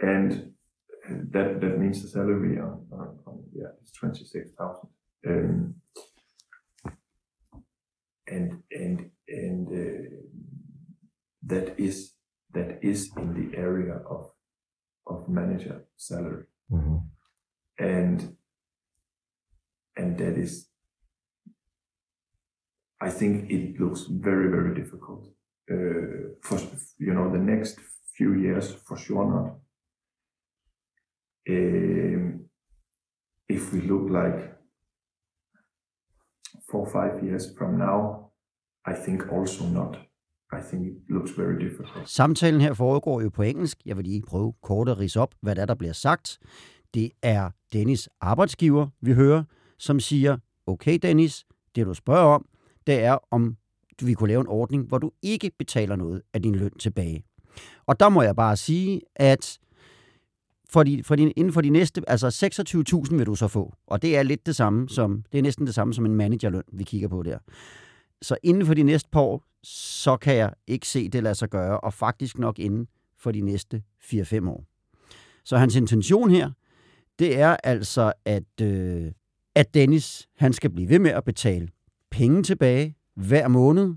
And 0.00 0.52
that, 1.32 1.60
that 1.60 1.78
means 1.78 2.02
the 2.02 2.08
salary 2.08 2.58
on, 2.58 2.86
on, 2.92 3.18
on 3.26 3.42
yeah, 3.54 3.68
it's 3.82 3.92
26,000. 3.92 4.88
Um, 5.26 5.74
and 8.28 8.62
and 8.72 9.10
and 9.28 9.68
uh, 9.68 10.16
that 11.42 11.78
is 11.78 12.12
that 12.52 12.78
is 12.82 13.10
in 13.16 13.34
the 13.34 13.56
area 13.56 13.94
of 14.08 14.30
of 15.06 15.28
manager 15.28 15.84
salary 15.96 16.44
Mm-hmm. 16.72 16.96
and 17.78 18.36
and 19.96 20.18
that 20.18 20.36
is 20.36 20.66
i 23.00 23.08
think 23.08 23.48
it 23.48 23.78
looks 23.78 24.00
very 24.10 24.48
very 24.48 24.74
difficult 24.74 25.28
uh, 25.70 26.34
for 26.42 26.58
you 26.98 27.14
know 27.14 27.30
the 27.30 27.38
next 27.38 27.78
few 28.16 28.34
years 28.34 28.74
for 28.84 28.96
sure 28.96 29.24
not 29.30 29.54
um, 31.48 32.40
if 33.48 33.72
we 33.72 33.80
look 33.80 34.10
like 34.10 34.52
four 36.70 36.86
five 36.86 37.24
years 37.26 37.44
from 37.58 37.74
now 37.74 37.98
i 38.86 38.94
think 39.04 39.22
also 39.32 39.64
not 39.64 39.98
i 40.52 40.60
think 40.68 40.86
it 40.86 40.96
looks 41.08 41.32
very 41.38 41.58
difficult 41.64 42.08
Samtalen 42.08 42.60
her 42.60 42.74
foregår 42.74 43.20
jo 43.20 43.28
på 43.28 43.42
engelsk. 43.42 43.78
Jeg 43.86 43.96
vil 43.96 44.04
lige 44.04 44.22
prøve 44.28 44.52
kort 44.62 44.88
at 44.88 44.98
rise 44.98 45.20
op, 45.20 45.34
hvad 45.42 45.54
der, 45.54 45.62
er, 45.62 45.66
der 45.66 45.74
bliver 45.74 45.92
sagt. 45.92 46.38
Det 46.94 47.10
er 47.22 47.50
Dennis 47.72 48.08
arbejdsgiver, 48.20 48.86
vi 49.00 49.12
hører, 49.12 49.44
som 49.78 50.00
siger, 50.00 50.38
okay 50.66 50.98
Dennis, 51.02 51.44
det 51.74 51.86
du 51.86 51.94
spørger 51.94 52.34
om, 52.34 52.46
det 52.86 53.02
er, 53.04 53.18
om 53.30 53.56
vi 54.02 54.14
kunne 54.14 54.28
lave 54.28 54.40
en 54.40 54.46
ordning, 54.46 54.86
hvor 54.86 54.98
du 54.98 55.10
ikke 55.22 55.50
betaler 55.58 55.96
noget 55.96 56.22
af 56.34 56.42
din 56.42 56.54
løn 56.54 56.70
tilbage. 56.70 57.24
Og 57.86 58.00
der 58.00 58.08
må 58.08 58.22
jeg 58.22 58.36
bare 58.36 58.56
sige, 58.56 59.00
at 59.16 59.58
for 60.76 60.82
de, 60.82 61.02
for 61.02 61.16
de, 61.16 61.30
inden 61.30 61.52
for 61.52 61.60
de 61.60 61.70
næste, 61.70 62.02
altså 62.06 62.28
26.000 63.10 63.16
vil 63.16 63.26
du 63.26 63.34
så 63.34 63.48
få, 63.48 63.74
og 63.86 64.02
det 64.02 64.16
er 64.16 64.22
lidt 64.22 64.46
det 64.46 64.56
samme 64.56 64.88
som, 64.88 65.24
det 65.32 65.38
er 65.38 65.42
næsten 65.42 65.66
det 65.66 65.74
samme 65.74 65.94
som 65.94 66.06
en 66.06 66.14
managerløn, 66.14 66.62
vi 66.72 66.84
kigger 66.84 67.08
på 67.08 67.22
der. 67.22 67.38
Så 68.22 68.36
inden 68.42 68.66
for 68.66 68.74
de 68.74 68.82
næste 68.82 69.08
par 69.12 69.20
år, 69.20 69.44
så 69.62 70.16
kan 70.16 70.36
jeg 70.36 70.52
ikke 70.66 70.88
se 70.88 71.08
det 71.08 71.22
lade 71.22 71.34
sig 71.34 71.50
gøre, 71.50 71.80
og 71.80 71.92
faktisk 71.92 72.38
nok 72.38 72.58
inden 72.58 72.88
for 73.18 73.32
de 73.32 73.40
næste 73.40 73.82
4-5 74.02 74.48
år. 74.48 74.64
Så 75.44 75.56
hans 75.56 75.76
intention 75.76 76.30
her, 76.30 76.50
det 77.18 77.38
er 77.38 77.56
altså, 77.64 78.12
at, 78.24 78.60
øh, 78.62 79.12
at 79.54 79.74
Dennis 79.74 80.28
han 80.36 80.52
skal 80.52 80.70
blive 80.70 80.88
ved 80.88 80.98
med 80.98 81.10
at 81.10 81.24
betale 81.24 81.68
penge 82.10 82.42
tilbage 82.42 82.96
hver 83.14 83.48
måned 83.48 83.94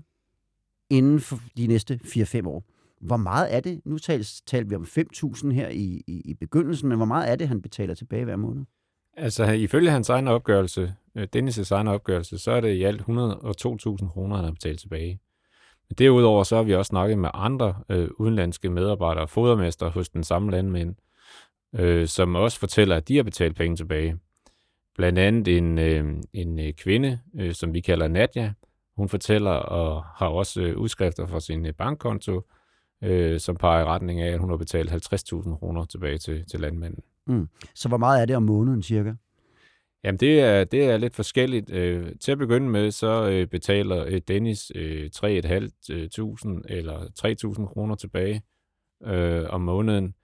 inden 0.90 1.20
for 1.20 1.40
de 1.56 1.66
næste 1.66 2.00
4-5 2.04 2.46
år. 2.46 2.64
Hvor 3.00 3.16
meget 3.16 3.54
er 3.54 3.60
det? 3.60 3.80
Nu 3.84 3.98
tales, 3.98 4.40
talte 4.40 4.68
vi 4.68 4.74
om 4.74 4.82
5.000 4.82 5.50
her 5.52 5.68
i, 5.68 6.02
i, 6.06 6.22
i 6.24 6.34
begyndelsen, 6.34 6.88
men 6.88 6.96
hvor 6.96 7.06
meget 7.06 7.30
er 7.30 7.36
det, 7.36 7.48
han 7.48 7.62
betaler 7.62 7.94
tilbage 7.94 8.24
hver 8.24 8.36
måned? 8.36 8.64
Altså, 9.16 9.44
ifølge 9.44 9.90
hans 9.90 10.08
egen 10.08 10.28
opgørelse, 10.28 10.94
øh, 11.14 11.28
Dennis' 11.36 11.72
egen 11.72 11.88
opgørelse, 11.88 12.38
så 12.38 12.50
er 12.50 12.60
det 12.60 12.72
i 12.72 12.82
alt 12.82 13.00
102.000 13.00 13.06
kroner, 14.08 14.36
han 14.36 14.44
har 14.44 14.52
betalt 14.52 14.80
tilbage. 14.80 15.20
Men 15.88 15.94
derudover 15.98 16.44
så 16.44 16.56
har 16.56 16.62
vi 16.62 16.74
også 16.74 16.88
snakket 16.88 17.18
med 17.18 17.30
andre 17.34 17.74
øh, 17.88 18.08
udenlandske 18.18 18.70
medarbejdere, 18.70 19.28
fodermester 19.28 19.90
hos 19.90 20.08
den 20.08 20.24
samme 20.24 20.50
landmænd, 20.50 20.94
øh, 21.74 22.08
som 22.08 22.34
også 22.34 22.58
fortæller, 22.58 22.96
at 22.96 23.08
de 23.08 23.16
har 23.16 23.22
betalt 23.22 23.56
penge 23.56 23.76
tilbage. 23.76 24.16
Blandt 24.96 25.18
andet 25.18 25.56
en, 25.56 25.78
øh, 25.78 26.16
en 26.32 26.58
øh, 26.58 26.72
kvinde, 26.72 27.18
øh, 27.34 27.54
som 27.54 27.74
vi 27.74 27.80
kalder 27.80 28.08
Nadja, 28.08 28.52
hun 28.96 29.08
fortæller 29.08 29.50
og 29.50 30.04
har 30.04 30.26
også 30.26 30.62
øh, 30.62 30.76
udskrifter 30.76 31.26
fra 31.26 31.40
sin 31.40 31.66
øh, 31.66 31.74
bankkonto, 31.74 32.42
øh, 33.04 33.40
som 33.40 33.56
peger 33.56 33.80
i 33.80 33.84
retning 33.84 34.20
af, 34.20 34.32
at 34.32 34.38
hun 34.38 34.50
har 34.50 34.56
betalt 34.56 34.90
50.000 34.90 35.56
kroner 35.56 35.84
tilbage 35.84 36.18
til, 36.18 36.44
til 36.50 36.60
landmanden. 36.60 37.02
Så 37.74 37.88
hvor 37.88 37.96
meget 37.96 38.22
er 38.22 38.26
det 38.26 38.36
om 38.36 38.42
måneden 38.42 38.82
cirka? 38.82 39.12
Jamen, 40.04 40.18
det 40.20 40.40
er, 40.40 40.64
det 40.64 40.84
er 40.84 40.96
lidt 40.96 41.16
forskelligt. 41.16 41.70
Øh, 41.70 42.12
til 42.20 42.32
at 42.32 42.38
begynde 42.38 42.68
med, 42.68 42.90
så 42.90 43.28
øh, 43.30 43.46
betaler 43.46 44.04
øh, 44.06 44.20
Dennis 44.28 44.72
øh, 44.74 45.10
3.500 45.16 45.28
eller 46.68 47.54
3.000 47.58 47.66
kroner 47.66 47.94
tilbage 47.94 48.42
øh, 49.06 49.46
om 49.48 49.60
måneden. 49.60 50.14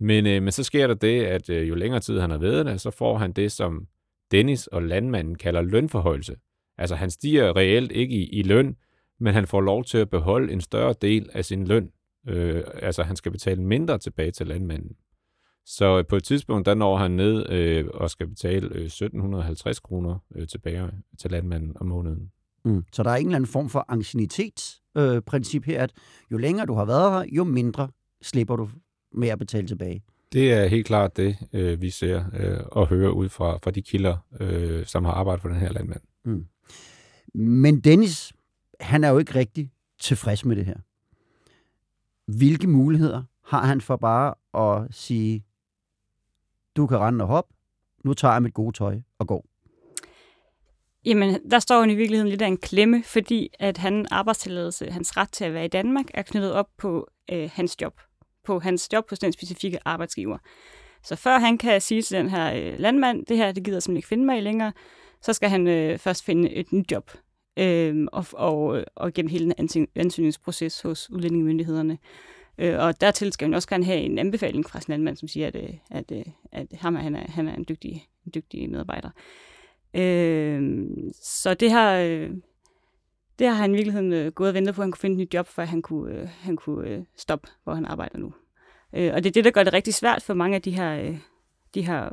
Men, 0.00 0.26
øh, 0.26 0.42
men 0.42 0.52
så 0.52 0.62
sker 0.62 0.86
der 0.86 0.94
det, 0.94 1.24
at 1.24 1.50
øh, 1.50 1.68
jo 1.68 1.74
længere 1.74 2.00
tid 2.00 2.20
han 2.20 2.30
har 2.30 2.38
været 2.38 2.66
der, 2.66 2.76
så 2.76 2.90
får 2.90 3.18
han 3.18 3.32
det, 3.32 3.52
som 3.52 3.86
Dennis 4.30 4.66
og 4.66 4.82
landmanden 4.82 5.34
kalder 5.34 5.62
lønforhøjelse. 5.62 6.36
Altså, 6.78 6.96
han 6.96 7.10
stiger 7.10 7.56
reelt 7.56 7.92
ikke 7.92 8.14
i, 8.14 8.28
i 8.28 8.42
løn, 8.42 8.76
men 9.20 9.34
han 9.34 9.46
får 9.46 9.60
lov 9.60 9.84
til 9.84 9.98
at 9.98 10.10
beholde 10.10 10.52
en 10.52 10.60
større 10.60 10.94
del 11.02 11.30
af 11.32 11.44
sin 11.44 11.66
løn. 11.66 11.90
Øh, 12.28 12.64
altså, 12.74 13.02
han 13.02 13.16
skal 13.16 13.32
betale 13.32 13.62
mindre 13.62 13.98
tilbage 13.98 14.30
til 14.30 14.46
landmanden. 14.46 14.96
Så 15.66 16.02
på 16.02 16.16
et 16.16 16.24
tidspunkt, 16.24 16.66
der 16.66 16.74
når 16.74 16.96
han 16.96 17.10
ned 17.10 17.50
øh, 17.50 17.86
og 17.94 18.10
skal 18.10 18.26
betale 18.26 18.68
øh, 18.74 18.84
1750 18.84 19.80
kroner 19.80 20.18
øh, 20.34 20.48
tilbage 20.48 20.90
til 21.18 21.30
landmanden 21.30 21.72
om 21.80 21.86
måneden. 21.86 22.30
Mm. 22.64 22.84
Så 22.92 23.02
der 23.02 23.10
er 23.10 23.16
en 23.16 23.26
eller 23.26 23.36
anden 23.36 23.50
form 23.50 23.68
for 23.68 23.84
ancienitetsprincip 23.88 25.68
øh, 25.68 25.72
her, 25.72 25.82
at 25.82 25.92
jo 26.30 26.36
længere 26.36 26.66
du 26.66 26.74
har 26.74 26.84
været 26.84 27.12
her, 27.12 27.36
jo 27.36 27.44
mindre 27.44 27.88
slipper 28.22 28.56
du 28.56 28.68
med 29.12 29.28
at 29.28 29.38
betale 29.38 29.66
tilbage. 29.66 30.02
Det 30.32 30.52
er 30.52 30.66
helt 30.66 30.86
klart 30.86 31.16
det, 31.16 31.36
øh, 31.52 31.82
vi 31.82 31.90
ser 31.90 32.24
øh, 32.38 32.58
og 32.66 32.88
hører 32.88 33.10
ud 33.10 33.28
fra, 33.28 33.58
fra 33.62 33.70
de 33.70 33.82
kilder, 33.82 34.16
øh, 34.40 34.86
som 34.86 35.04
har 35.04 35.12
arbejdet 35.12 35.42
for 35.42 35.48
den 35.48 35.58
her 35.58 35.72
landmand. 35.72 36.00
Mm. 36.24 36.46
Men 37.34 37.80
Dennis, 37.80 38.32
han 38.80 39.04
er 39.04 39.08
jo 39.08 39.18
ikke 39.18 39.34
rigtig 39.34 39.70
tilfreds 40.00 40.44
med 40.44 40.56
det 40.56 40.64
her. 40.66 40.76
Hvilke 42.36 42.66
muligheder 42.66 43.22
har 43.44 43.66
han 43.66 43.80
for 43.80 43.96
bare 43.96 44.34
at 44.54 44.94
sige, 44.94 45.44
du 46.76 46.86
kan 46.86 46.98
rende 46.98 47.24
og 47.24 47.28
hoppe, 47.28 47.54
nu 48.04 48.14
tager 48.14 48.32
jeg 48.32 48.42
mit 48.42 48.54
gode 48.54 48.76
tøj 48.76 49.00
og 49.18 49.26
går? 49.26 49.46
Jamen, 51.04 51.50
der 51.50 51.58
står 51.58 51.80
han 51.80 51.90
i 51.90 51.94
virkeligheden 51.94 52.30
lidt 52.30 52.42
af 52.42 52.46
en 52.46 52.56
klemme, 52.56 53.02
fordi 53.02 53.50
at 53.58 53.78
han 53.78 54.06
arbejdstilladelse, 54.10 54.90
hans 54.90 55.16
ret 55.16 55.32
til 55.32 55.44
at 55.44 55.54
være 55.54 55.64
i 55.64 55.68
Danmark, 55.68 56.04
er 56.14 56.22
knyttet 56.22 56.52
op 56.52 56.68
på 56.78 57.08
øh, 57.32 57.50
hans 57.52 57.76
job. 57.82 58.00
På 58.44 58.58
hans 58.58 58.88
job 58.92 59.10
hos 59.10 59.18
den 59.18 59.32
specifikke 59.32 59.78
arbejdsgiver. 59.84 60.38
Så 61.02 61.16
før 61.16 61.38
han 61.38 61.58
kan 61.58 61.80
sige 61.80 62.02
til 62.02 62.16
den 62.16 62.28
her 62.28 62.54
øh, 62.54 62.78
landmand, 62.78 63.26
det 63.26 63.36
her, 63.36 63.52
det 63.52 63.64
gider 63.64 63.80
simpelthen 63.80 63.96
ikke 63.96 64.08
finde 64.08 64.26
mig 64.26 64.38
i 64.38 64.40
længere, 64.40 64.72
så 65.22 65.32
skal 65.32 65.48
han 65.48 65.66
øh, 65.66 65.98
først 65.98 66.24
finde 66.24 66.50
et 66.50 66.72
nyt 66.72 66.92
job. 66.92 67.10
Øh, 67.58 68.06
og, 68.12 68.24
og, 68.32 68.84
og 68.94 69.12
gennem 69.12 69.30
hele 69.30 69.44
den 69.44 69.88
ansøgningsproces 69.94 70.80
hos 70.80 71.10
udlændingemyndighederne. 71.10 71.98
Øh, 72.58 72.78
og 72.78 73.00
dertil 73.00 73.32
skal 73.32 73.48
man 73.48 73.54
også 73.54 73.68
gerne 73.68 73.84
have 73.84 73.98
en 73.98 74.18
anbefaling 74.18 74.66
fra 74.66 74.80
sin 74.80 74.92
landmand, 74.92 75.16
som 75.16 75.28
siger, 75.28 75.46
at, 75.46 75.56
øh, 75.56 75.74
at, 75.90 76.12
at, 76.12 76.26
at 76.52 76.66
ham, 76.78 76.94
han, 76.94 77.14
er, 77.14 77.30
han 77.30 77.48
er 77.48 77.54
en 77.54 77.64
dygtig, 77.68 78.08
en 78.26 78.32
dygtig 78.34 78.70
medarbejder. 78.70 79.10
Øh, 79.94 80.86
så 81.22 81.54
det 81.54 81.70
har, 81.70 81.96
øh, 81.96 82.30
det 83.38 83.46
har 83.46 83.54
han 83.54 83.70
i 83.70 83.74
virkeligheden 83.74 84.32
gået 84.32 84.48
og 84.48 84.54
ventet 84.54 84.74
på, 84.74 84.82
at 84.82 84.84
han 84.84 84.92
kunne 84.92 85.00
finde 85.00 85.14
et 85.14 85.18
nyt 85.18 85.34
job, 85.34 85.46
for 85.46 85.62
han 85.62 85.82
kunne, 85.82 86.26
han 86.26 86.56
kunne 86.56 87.06
stoppe, 87.16 87.48
hvor 87.64 87.74
han 87.74 87.86
arbejder 87.86 88.18
nu. 88.18 88.32
Øh, 88.92 89.14
og 89.14 89.24
det 89.24 89.30
er 89.30 89.32
det, 89.32 89.44
der 89.44 89.50
gør 89.50 89.62
det 89.62 89.72
rigtig 89.72 89.94
svært 89.94 90.22
for 90.22 90.34
mange 90.34 90.54
af 90.54 90.62
de 90.62 90.70
her, 90.70 91.14
de 91.74 91.82
her 91.82 92.08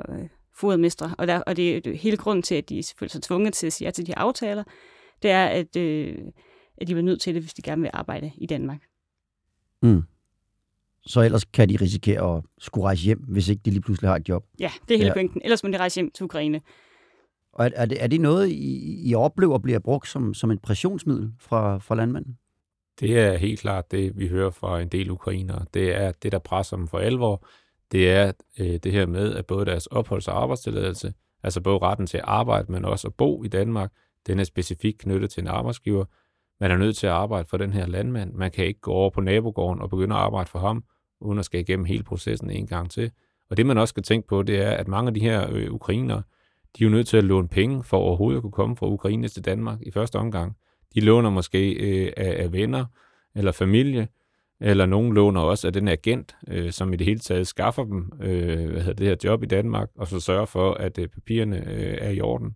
fodermestre. 0.55 1.15
Og, 1.17 1.27
der, 1.27 1.39
og 1.39 1.57
det 1.57 1.87
er 1.87 1.93
hele 1.97 2.17
grunden 2.17 2.43
til, 2.43 2.55
at 2.55 2.69
de 2.69 2.83
føler 2.99 3.09
sig 3.09 3.21
tvunget 3.21 3.53
til 3.53 3.67
at 3.67 3.73
sige 3.73 3.85
ja 3.85 3.91
til 3.91 4.05
de 4.05 4.11
her 4.11 4.21
aftaler, 4.21 4.63
det 5.23 5.31
er, 5.31 5.45
at, 5.45 5.75
øh, 5.75 6.17
at 6.77 6.87
de 6.87 6.93
bliver 6.93 7.01
nødt 7.01 7.21
til 7.21 7.33
det, 7.33 7.41
hvis 7.41 7.53
de 7.53 7.61
gerne 7.61 7.81
vil 7.81 7.91
arbejde 7.93 8.31
i 8.37 8.45
Danmark. 8.45 8.81
Mm. 9.81 10.03
Så 11.05 11.21
ellers 11.21 11.43
kan 11.43 11.69
de 11.69 11.77
risikere 11.81 12.37
at 12.37 12.43
skulle 12.57 12.85
rejse 12.85 13.03
hjem, 13.03 13.19
hvis 13.19 13.49
ikke 13.49 13.61
de 13.65 13.69
lige 13.69 13.81
pludselig 13.81 14.09
har 14.09 14.15
et 14.15 14.29
job. 14.29 14.45
Ja, 14.59 14.71
det 14.87 14.93
er 14.93 14.97
hele 14.97 15.07
ja. 15.07 15.13
pointen. 15.13 15.41
Ellers 15.43 15.63
må 15.63 15.69
de 15.69 15.77
rejse 15.77 15.95
hjem 15.95 16.11
til 16.11 16.23
Ukraine. 16.23 16.61
Og 17.53 17.65
er, 17.65 17.69
er, 17.75 17.85
det, 17.85 18.03
er 18.03 18.07
det 18.07 18.21
noget, 18.21 18.49
I, 18.49 19.01
I 19.09 19.15
oplever 19.15 19.57
bliver 19.57 19.79
brugt 19.79 20.07
som, 20.07 20.33
som 20.33 20.51
et 20.51 20.61
pressionsmiddel 20.61 21.31
fra, 21.39 21.77
fra 21.77 21.95
landmanden? 21.95 22.37
Det 22.99 23.19
er 23.19 23.37
helt 23.37 23.59
klart 23.59 23.91
det, 23.91 24.17
vi 24.17 24.27
hører 24.27 24.51
fra 24.51 24.81
en 24.81 24.87
del 24.87 25.11
ukrainere. 25.11 25.65
Det 25.73 25.95
er 25.95 26.11
det, 26.11 26.31
der 26.31 26.39
presser 26.39 26.77
dem 26.77 26.87
for 26.87 26.97
alvor. 26.97 27.47
Det 27.91 28.11
er 28.11 28.31
øh, 28.59 28.79
det 28.83 28.91
her 28.91 29.05
med, 29.05 29.35
at 29.35 29.45
både 29.45 29.65
deres 29.65 29.87
opholds- 29.87 30.27
og 30.27 30.41
arbejdstilladelse, 30.41 31.13
altså 31.43 31.61
både 31.61 31.77
retten 31.77 32.07
til 32.07 32.17
at 32.17 32.23
arbejde, 32.27 32.71
men 32.71 32.85
også 32.85 33.07
at 33.07 33.13
bo 33.13 33.43
i 33.43 33.47
Danmark, 33.47 33.91
den 34.27 34.39
er 34.39 34.43
specifikt 34.43 34.97
knyttet 34.97 35.29
til 35.29 35.41
en 35.41 35.47
arbejdsgiver. 35.47 36.05
Man 36.59 36.71
er 36.71 36.77
nødt 36.77 36.97
til 36.97 37.07
at 37.07 37.13
arbejde 37.13 37.47
for 37.49 37.57
den 37.57 37.73
her 37.73 37.85
landmand. 37.85 38.33
Man 38.33 38.51
kan 38.51 38.65
ikke 38.65 38.79
gå 38.79 38.91
over 38.91 39.09
på 39.09 39.21
nabogården 39.21 39.81
og 39.81 39.89
begynde 39.89 40.15
at 40.15 40.21
arbejde 40.21 40.49
for 40.49 40.59
ham, 40.59 40.83
uden 41.21 41.39
at 41.39 41.45
skal 41.45 41.59
igennem 41.59 41.85
hele 41.85 42.03
processen 42.03 42.49
en 42.49 42.67
gang 42.67 42.91
til. 42.91 43.11
Og 43.49 43.57
det 43.57 43.65
man 43.65 43.77
også 43.77 43.91
skal 43.91 44.03
tænke 44.03 44.27
på, 44.27 44.43
det 44.43 44.61
er, 44.61 44.71
at 44.71 44.87
mange 44.87 45.07
af 45.07 45.13
de 45.13 45.19
her 45.19 45.47
øh, 45.51 45.71
ukrainere, 45.71 46.21
de 46.77 46.83
er 46.83 46.87
jo 46.87 46.89
nødt 46.89 47.07
til 47.07 47.17
at 47.17 47.23
låne 47.23 47.47
penge 47.47 47.83
for 47.83 47.97
overhovedet 47.97 48.37
at 48.37 48.41
kunne 48.41 48.51
komme 48.51 48.75
fra 48.75 48.87
Ukraine 48.87 49.27
til 49.27 49.45
Danmark 49.45 49.81
i 49.81 49.91
første 49.91 50.15
omgang. 50.15 50.57
De 50.95 50.99
låner 50.99 51.29
måske 51.29 51.73
øh, 51.73 52.13
af, 52.17 52.43
af 52.43 52.53
venner 52.53 52.85
eller 53.35 53.51
familie, 53.51 54.07
eller 54.61 54.85
nogen 54.85 55.13
låner 55.13 55.41
også 55.41 55.67
af 55.67 55.73
den 55.73 55.87
agent, 55.87 56.35
øh, 56.47 56.71
som 56.71 56.93
i 56.93 56.95
det 56.95 57.05
hele 57.05 57.19
taget 57.19 57.47
skaffer 57.47 57.83
dem 57.83 58.11
øh, 58.21 58.69
hvad 58.69 58.81
hedder 58.81 58.93
det 58.93 59.07
her 59.07 59.15
job 59.23 59.43
i 59.43 59.45
Danmark, 59.45 59.89
og 59.95 60.07
så 60.07 60.19
sørger 60.19 60.45
for, 60.45 60.73
at 60.73 60.97
øh, 60.97 61.07
papirerne 61.07 61.57
øh, 61.57 61.97
er 62.01 62.09
i 62.09 62.21
orden. 62.21 62.55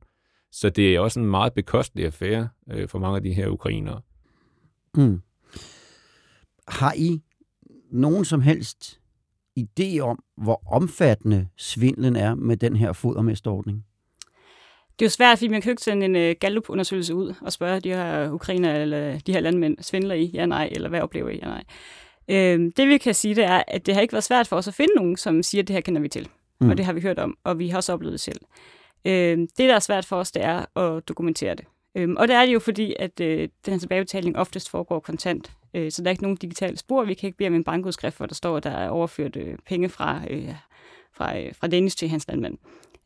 Så 0.51 0.69
det 0.69 0.95
er 0.95 0.99
også 0.99 1.19
en 1.19 1.25
meget 1.25 1.53
bekostelig 1.53 2.05
affære 2.05 2.49
øh, 2.71 2.87
for 2.87 2.99
mange 2.99 3.15
af 3.15 3.23
de 3.23 3.33
her 3.33 3.47
ukrainere. 3.47 4.01
Mm. 4.95 5.21
Har 6.67 6.93
I 6.93 7.21
nogen 7.91 8.25
som 8.25 8.41
helst 8.41 8.99
idé 9.59 9.99
om, 9.99 10.23
hvor 10.37 10.63
omfattende 10.71 11.47
svindlen 11.57 12.15
er 12.15 12.35
med 12.35 12.57
den 12.57 12.75
her 12.75 12.93
fodermesterordning? 12.93 13.85
Det 14.99 15.05
er 15.05 15.09
jo 15.09 15.09
svært, 15.09 15.37
fordi 15.37 15.47
man 15.47 15.61
kan 15.61 15.69
ikke 15.69 15.81
sende 15.81 16.05
en 16.05 16.15
uh, 16.15 16.35
Gallup-undersøgelse 16.39 17.15
ud 17.15 17.33
og 17.41 17.51
spørge 17.51 17.79
de 17.79 17.89
her 17.89 18.31
ukrainer 18.31 18.75
eller 18.75 19.19
de 19.19 19.33
her 19.33 19.39
landmænd, 19.39 19.77
svindler 19.81 20.15
I? 20.15 20.31
Ja, 20.33 20.45
nej. 20.45 20.69
Eller 20.71 20.89
hvad 20.89 21.01
oplever 21.01 21.29
I? 21.29 21.39
Ja, 21.41 21.45
nej. 21.45 21.63
Øh, 22.29 22.71
det 22.77 22.87
vi 22.87 22.97
kan 22.97 23.13
sige, 23.13 23.35
det 23.35 23.43
er, 23.43 23.63
at 23.67 23.85
det 23.85 23.93
har 23.93 24.01
ikke 24.01 24.11
været 24.11 24.23
svært 24.23 24.47
for 24.47 24.55
os 24.55 24.67
at 24.67 24.73
finde 24.73 24.93
nogen, 24.95 25.17
som 25.17 25.43
siger, 25.43 25.61
at 25.61 25.67
det 25.67 25.73
her 25.73 25.81
kender 25.81 26.01
vi 26.01 26.09
til. 26.09 26.27
Mm. 26.61 26.69
Og 26.69 26.77
det 26.77 26.85
har 26.85 26.93
vi 26.93 27.01
hørt 27.01 27.19
om, 27.19 27.37
og 27.43 27.59
vi 27.59 27.67
har 27.67 27.77
også 27.77 27.93
oplevet 27.93 28.11
det 28.11 28.19
selv. 28.19 28.39
Øh, 29.05 29.37
det, 29.37 29.57
der 29.57 29.75
er 29.75 29.79
svært 29.79 30.05
for 30.05 30.15
os, 30.15 30.31
det 30.31 30.43
er 30.43 30.77
at 30.77 31.07
dokumentere 31.07 31.55
det. 31.55 31.65
Øh, 31.95 32.09
og 32.17 32.27
det 32.27 32.35
er 32.35 32.45
det 32.45 32.53
jo 32.53 32.59
fordi, 32.59 32.95
at 32.99 33.19
øh, 33.19 33.49
den 33.65 33.73
her 33.73 33.79
tilbagebetaling 33.79 34.37
oftest 34.37 34.69
foregår 34.69 34.99
kontant. 34.99 35.51
Øh, 35.73 35.91
så 35.91 36.01
der 36.01 36.07
er 36.07 36.11
ikke 36.11 36.23
nogen 36.23 36.37
digitale 36.37 36.77
spor. 36.77 37.03
Vi 37.03 37.13
kan 37.13 37.27
ikke 37.27 37.37
bede 37.37 37.47
om 37.47 37.55
en 37.55 37.63
bankudskrift, 37.63 38.17
hvor 38.17 38.25
der 38.25 38.35
står, 38.35 38.57
at 38.57 38.63
der 38.63 38.71
er 38.71 38.89
overført 38.89 39.35
øh, 39.35 39.57
penge 39.65 39.89
fra, 39.89 40.21
øh, 40.29 40.53
fra, 41.13 41.39
øh, 41.39 41.55
fra 41.55 41.67
Dennis 41.67 41.95
til 41.95 42.09
hans 42.09 42.27
landmand. 42.27 42.57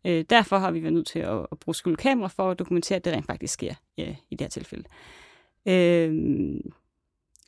Øh, 0.05 0.25
derfor 0.29 0.57
har 0.57 0.71
vi 0.71 0.83
været 0.83 0.93
nødt 0.93 1.07
til 1.07 1.19
at, 1.19 1.47
at 1.51 1.59
bruge 1.59 1.75
skyldkamera 1.75 2.27
for 2.27 2.51
at 2.51 2.59
dokumentere, 2.59 2.95
at 2.95 3.05
det 3.05 3.13
rent 3.13 3.25
faktisk 3.25 3.53
sker 3.53 3.73
ja, 3.97 4.15
i 4.29 4.35
det 4.35 4.41
her 4.41 4.49
tilfælde. 4.49 4.83
Øh, 5.65 6.13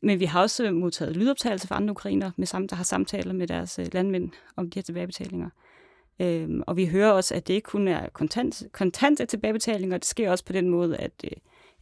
men 0.01 0.19
vi 0.19 0.25
har 0.25 0.41
også 0.41 0.71
modtaget 0.71 1.17
lydoptagelser 1.17 1.67
fra 1.67 1.75
andre 1.75 1.91
ukrainer, 1.91 2.31
med 2.37 2.47
samme, 2.47 2.67
der 2.67 2.75
har 2.75 2.83
samtaler 2.83 3.33
med 3.33 3.47
deres 3.47 3.79
øh, 3.79 3.87
landmænd 3.93 4.31
om 4.55 4.69
de 4.69 4.79
her 4.79 4.83
tilbagebetalinger. 4.83 5.49
Øhm, 6.19 6.61
og 6.67 6.77
vi 6.77 6.85
hører 6.85 7.11
også, 7.11 7.35
at 7.35 7.47
det 7.47 7.53
ikke 7.53 7.65
kun 7.65 7.87
er 7.87 8.09
kontant, 8.09 8.63
kontante 8.71 9.25
tilbagebetalinger, 9.25 9.97
det 9.97 10.07
sker 10.07 10.31
også 10.31 10.45
på 10.45 10.53
den 10.53 10.69
måde, 10.69 10.97
at, 10.97 11.11
øh, 11.23 11.31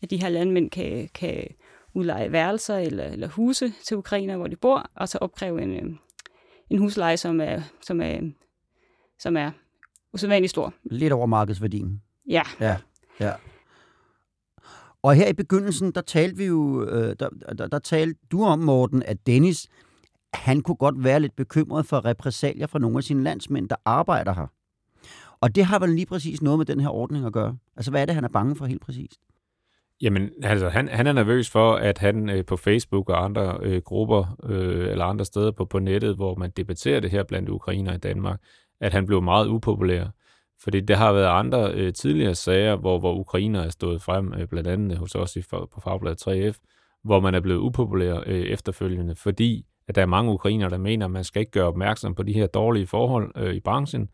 at 0.01 0.09
de 0.09 0.17
her 0.17 0.29
landmænd 0.29 0.69
kan, 0.69 1.09
kan 1.13 1.47
udleje 1.93 2.31
værelser 2.31 2.77
eller, 2.77 3.03
eller 3.03 3.27
huse 3.27 3.73
til 3.83 3.97
ukrainer, 3.97 4.37
hvor 4.37 4.47
de 4.47 4.55
bor, 4.55 4.89
og 4.95 5.09
så 5.09 5.17
opkræve 5.17 5.61
en, 5.61 5.71
øh, 5.71 5.95
en 6.69 6.77
husleje, 6.77 7.17
som 7.17 7.41
er, 7.41 7.61
som 7.81 8.01
er, 8.01 8.19
som 9.19 9.37
er 9.37 9.51
usædvanligt 10.13 10.49
stor. 10.49 10.73
Lidt 10.83 11.13
over 11.13 11.25
markedsværdien. 11.25 12.01
Ja. 12.29 12.43
Ja, 12.59 12.77
ja. 13.19 13.33
Og 15.01 15.15
her 15.15 15.27
i 15.27 15.33
begyndelsen, 15.33 15.91
der 15.91 16.01
talte 16.01 16.37
vi 16.37 16.45
jo, 16.45 16.85
øh, 16.85 17.15
der, 17.19 17.29
der, 17.29 17.67
der 17.67 17.79
talte 17.79 18.19
du 18.31 18.43
om, 18.43 18.59
Morten, 18.59 19.03
at 19.03 19.27
Dennis, 19.27 19.67
han 20.33 20.61
kunne 20.61 20.75
godt 20.75 21.03
være 21.03 21.19
lidt 21.19 21.35
bekymret 21.35 21.85
for 21.85 22.05
repressalier 22.05 22.67
fra 22.67 22.79
nogle 22.79 22.97
af 22.97 23.03
sine 23.03 23.23
landsmænd, 23.23 23.69
der 23.69 23.75
arbejder 23.85 24.33
her. 24.33 24.47
Og 25.41 25.55
det 25.55 25.65
har 25.65 25.79
vel 25.79 25.89
lige 25.89 26.05
præcis 26.05 26.41
noget 26.41 26.57
med 26.57 26.65
den 26.65 26.79
her 26.79 26.89
ordning 26.89 27.25
at 27.25 27.33
gøre. 27.33 27.57
Altså, 27.75 27.91
hvad 27.91 28.01
er 28.01 28.05
det, 28.05 28.15
han 28.15 28.23
er 28.23 28.29
bange 28.29 28.55
for 28.55 28.65
helt 28.65 28.81
præcist? 28.81 29.19
Jamen, 30.01 30.29
altså, 30.43 30.69
han, 30.69 30.87
han 30.87 31.07
er 31.07 31.13
nervøs 31.13 31.49
for, 31.49 31.75
at 31.75 31.97
han 31.97 32.29
øh, 32.29 32.45
på 32.45 32.57
Facebook 32.57 33.09
og 33.09 33.23
andre 33.23 33.57
øh, 33.61 33.81
grupper 33.81 34.37
øh, 34.43 34.91
eller 34.91 35.05
andre 35.05 35.25
steder 35.25 35.51
på, 35.51 35.65
på 35.65 35.79
nettet, 35.79 36.15
hvor 36.15 36.35
man 36.35 36.51
debatterer 36.57 36.99
det 36.99 37.11
her 37.11 37.23
blandt 37.23 37.49
ukrainer 37.49 37.93
i 37.93 37.97
Danmark, 37.97 38.39
at 38.79 38.93
han 38.93 39.05
blev 39.05 39.21
meget 39.21 39.47
upopulær. 39.47 40.05
Fordi 40.63 40.79
det 40.79 40.97
har 40.97 41.13
været 41.13 41.39
andre 41.39 41.73
øh, 41.73 41.93
tidligere 41.93 42.35
sager, 42.35 42.75
hvor, 42.75 42.99
hvor 42.99 43.15
ukrainer 43.15 43.61
er 43.61 43.69
stået 43.69 44.01
frem, 44.01 44.33
øh, 44.33 44.47
blandt 44.47 44.69
andet 44.69 44.97
hos 44.97 45.15
os 45.15 45.35
i, 45.35 45.41
på 45.51 45.81
Fagbladet 45.83 46.27
3F, 46.27 46.59
hvor 47.03 47.19
man 47.19 47.35
er 47.35 47.39
blevet 47.39 47.59
upopulær 47.59 48.23
øh, 48.25 48.41
efterfølgende, 48.41 49.15
fordi 49.15 49.65
at 49.87 49.95
der 49.95 50.01
er 50.01 50.05
mange 50.05 50.31
ukrainer, 50.31 50.69
der 50.69 50.77
mener, 50.77 51.05
at 51.05 51.11
man 51.11 51.23
skal 51.23 51.39
ikke 51.39 51.51
gøre 51.51 51.67
opmærksom 51.67 52.15
på 52.15 52.23
de 52.23 52.33
her 52.33 52.47
dårlige 52.47 52.87
forhold 52.87 53.31
øh, 53.35 53.53
i 53.53 53.59
branchen. 53.59 54.09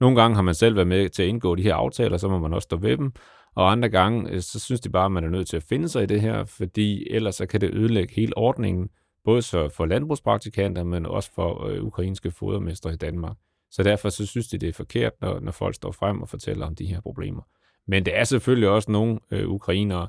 Nogle 0.00 0.20
gange 0.20 0.34
har 0.34 0.42
man 0.42 0.54
selv 0.54 0.76
været 0.76 0.88
med 0.88 1.08
til 1.08 1.22
at 1.22 1.28
indgå 1.28 1.54
de 1.54 1.62
her 1.62 1.74
aftaler, 1.74 2.16
så 2.16 2.28
må 2.28 2.38
man 2.38 2.54
også 2.54 2.66
stå 2.66 2.76
ved 2.76 2.96
dem. 2.96 3.12
Og 3.54 3.72
andre 3.72 3.88
gange, 3.88 4.30
øh, 4.30 4.40
så 4.40 4.60
synes 4.60 4.80
de 4.80 4.90
bare, 4.90 5.04
at 5.04 5.12
man 5.12 5.24
er 5.24 5.28
nødt 5.28 5.48
til 5.48 5.56
at 5.56 5.62
finde 5.62 5.88
sig 5.88 6.02
i 6.02 6.06
det 6.06 6.20
her, 6.20 6.44
fordi 6.44 7.10
ellers 7.10 7.34
så 7.34 7.46
kan 7.46 7.60
det 7.60 7.74
ødelægge 7.74 8.14
hele 8.14 8.36
ordningen, 8.36 8.88
både 9.24 9.42
så 9.42 9.68
for 9.68 9.86
landbrugspraktikanter, 9.86 10.84
men 10.84 11.06
også 11.06 11.30
for 11.34 11.66
øh, 11.66 11.84
ukrainske 11.84 12.30
fodermestre 12.30 12.92
i 12.92 12.96
Danmark. 12.96 13.36
Så 13.70 13.82
derfor 13.82 14.08
så 14.08 14.26
synes 14.26 14.48
de, 14.48 14.58
det 14.58 14.68
er 14.68 14.72
forkert, 14.72 15.12
når, 15.20 15.40
når 15.40 15.52
folk 15.52 15.74
står 15.74 15.92
frem 15.92 16.22
og 16.22 16.28
fortæller 16.28 16.66
om 16.66 16.74
de 16.74 16.86
her 16.86 17.00
problemer. 17.00 17.42
Men 17.86 18.04
det 18.04 18.18
er 18.18 18.24
selvfølgelig 18.24 18.68
også 18.68 18.90
nogle 18.90 19.18
øh, 19.30 19.48
ukrainere, 19.48 20.08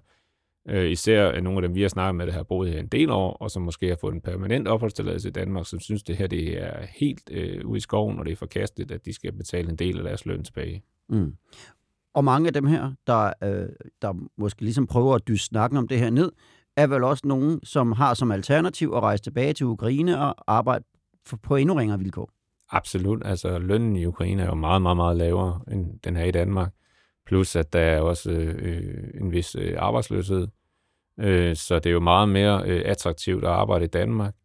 øh, 0.67 0.91
især 0.91 1.41
nogle 1.41 1.57
af 1.57 1.61
dem, 1.61 1.75
vi 1.75 1.81
har 1.81 1.89
snakket 1.89 2.15
med, 2.15 2.27
der 2.27 2.33
har 2.33 2.43
boet 2.43 2.71
her 2.71 2.79
en 2.79 2.87
del 2.87 3.09
år, 3.09 3.33
og 3.33 3.51
som 3.51 3.61
måske 3.61 3.87
har 3.87 3.97
fået 4.01 4.13
en 4.13 4.21
permanent 4.21 4.67
opholdstilladelse 4.67 5.27
i 5.27 5.31
Danmark, 5.31 5.67
som 5.67 5.79
synes, 5.79 6.03
det 6.03 6.17
her 6.17 6.27
det 6.27 6.63
er 6.63 6.85
helt 6.99 7.29
øh, 7.31 7.65
ude 7.65 7.77
i 7.77 7.81
skoven, 7.81 8.19
og 8.19 8.25
det 8.25 8.31
er 8.31 8.35
forkasteligt, 8.35 8.91
at 8.91 9.05
de 9.05 9.13
skal 9.13 9.31
betale 9.31 9.69
en 9.69 9.75
del 9.75 9.97
af 9.97 10.03
deres 10.03 10.25
løn 10.25 10.43
tilbage. 10.43 10.83
Mm. 11.09 11.35
Og 12.13 12.23
mange 12.23 12.47
af 12.47 12.53
dem 12.53 12.65
her, 12.65 12.93
der, 13.07 13.33
øh, 13.43 13.69
der 14.01 14.13
måske 14.37 14.61
ligesom 14.61 14.87
prøver 14.87 15.15
at 15.15 15.27
dyste 15.27 15.45
snakken 15.45 15.77
om 15.77 15.87
det 15.87 15.99
her 15.99 16.09
ned, 16.09 16.31
er 16.77 16.87
vel 16.87 17.03
også 17.03 17.27
nogen, 17.27 17.59
som 17.63 17.91
har 17.91 18.13
som 18.13 18.31
alternativ 18.31 18.93
at 18.95 19.01
rejse 19.01 19.23
tilbage 19.23 19.53
til 19.53 19.65
Ukraine 19.65 20.19
og 20.19 20.35
arbejde 20.47 20.85
på 21.43 21.55
endnu 21.55 21.75
ringere 21.75 21.99
vilkår. 21.99 22.29
Absolut. 22.71 23.21
Altså, 23.25 23.59
lønnen 23.59 23.95
i 23.95 24.05
Ukraine 24.05 24.41
er 24.41 24.45
jo 24.45 24.55
meget, 24.55 24.81
meget, 24.81 24.97
meget 24.97 25.17
lavere, 25.17 25.61
end 25.71 25.99
den 26.03 26.15
her 26.15 26.23
i 26.23 26.31
Danmark. 26.31 26.73
Plus, 27.29 27.55
at 27.55 27.73
der 27.73 27.79
er 27.79 28.01
også 28.01 28.31
øh, 28.31 28.55
øh, 28.59 29.21
en 29.21 29.31
vis 29.31 29.55
øh, 29.55 29.75
arbejdsløshed. 29.77 30.47
Øh, 31.19 31.55
så 31.55 31.75
det 31.75 31.85
er 31.85 31.93
jo 31.93 31.99
meget 31.99 32.29
mere 32.29 32.63
øh, 32.65 32.81
attraktivt 32.85 33.43
at 33.43 33.49
arbejde 33.49 33.85
i 33.85 33.87
Danmark. 33.87 34.35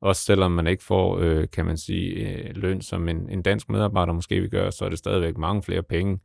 Også 0.00 0.22
selvom 0.22 0.52
man 0.52 0.66
ikke 0.66 0.84
får, 0.84 1.18
øh, 1.18 1.46
kan 1.52 1.66
man 1.66 1.76
sige, 1.76 2.14
øh, 2.14 2.56
løn 2.56 2.80
som 2.80 3.08
en, 3.08 3.28
en 3.30 3.42
dansk 3.42 3.70
medarbejder 3.70 4.12
måske 4.12 4.40
vil 4.40 4.50
gøre, 4.50 4.72
så 4.72 4.84
er 4.84 4.88
det 4.88 4.98
stadigvæk 4.98 5.38
mange 5.38 5.62
flere 5.62 5.82
penge, 5.82 6.18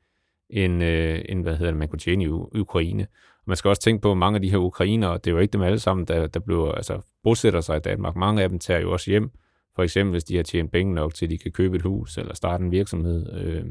end, 0.50 0.84
øh, 0.84 1.22
end 1.30 1.44
hvad 1.44 1.56
hedder 1.56 1.72
det, 1.72 1.80
man 1.80 1.88
kunne 1.88 2.00
tjene 2.00 2.24
i 2.24 2.28
U- 2.28 2.60
Ukraine. 2.60 3.08
Man 3.46 3.58
skal 3.58 3.70
også 3.70 3.82
tænke 3.82 4.02
på, 4.02 4.12
at 4.12 4.18
mange 4.18 4.36
af 4.36 4.42
de 4.42 4.50
her 4.50 4.58
ukrainere, 4.58 5.14
det 5.14 5.28
er 5.28 5.32
jo 5.32 5.40
ikke 5.40 5.54
dem 5.54 5.62
alle 5.62 5.80
sammen, 5.80 6.08
der, 6.08 6.28
der 6.28 6.40
bliver, 6.40 6.72
altså, 6.72 7.02
bosætter 7.24 7.62
sig 7.62 7.78
i 7.78 7.80
Danmark. 7.80 8.16
Mange 8.16 8.44
af 8.44 8.50
dem 8.50 8.60
tager 8.60 8.80
jo 8.80 8.92
også 8.92 9.12
hjem, 9.12 9.32
for 9.76 9.84
eksempel 9.84 10.12
hvis 10.12 10.24
de 10.24 10.36
har 10.36 10.44
tjent 10.44 10.72
penge 10.72 10.94
nok 10.94 11.14
til, 11.14 11.26
at 11.26 11.30
de 11.30 11.38
kan 11.38 11.52
købe 11.52 11.76
et 11.76 11.82
hus 11.82 12.18
eller 12.18 12.36
starte 12.36 12.64
en 12.64 12.72
virksomhed, 12.72 13.42
øh, 13.42 13.66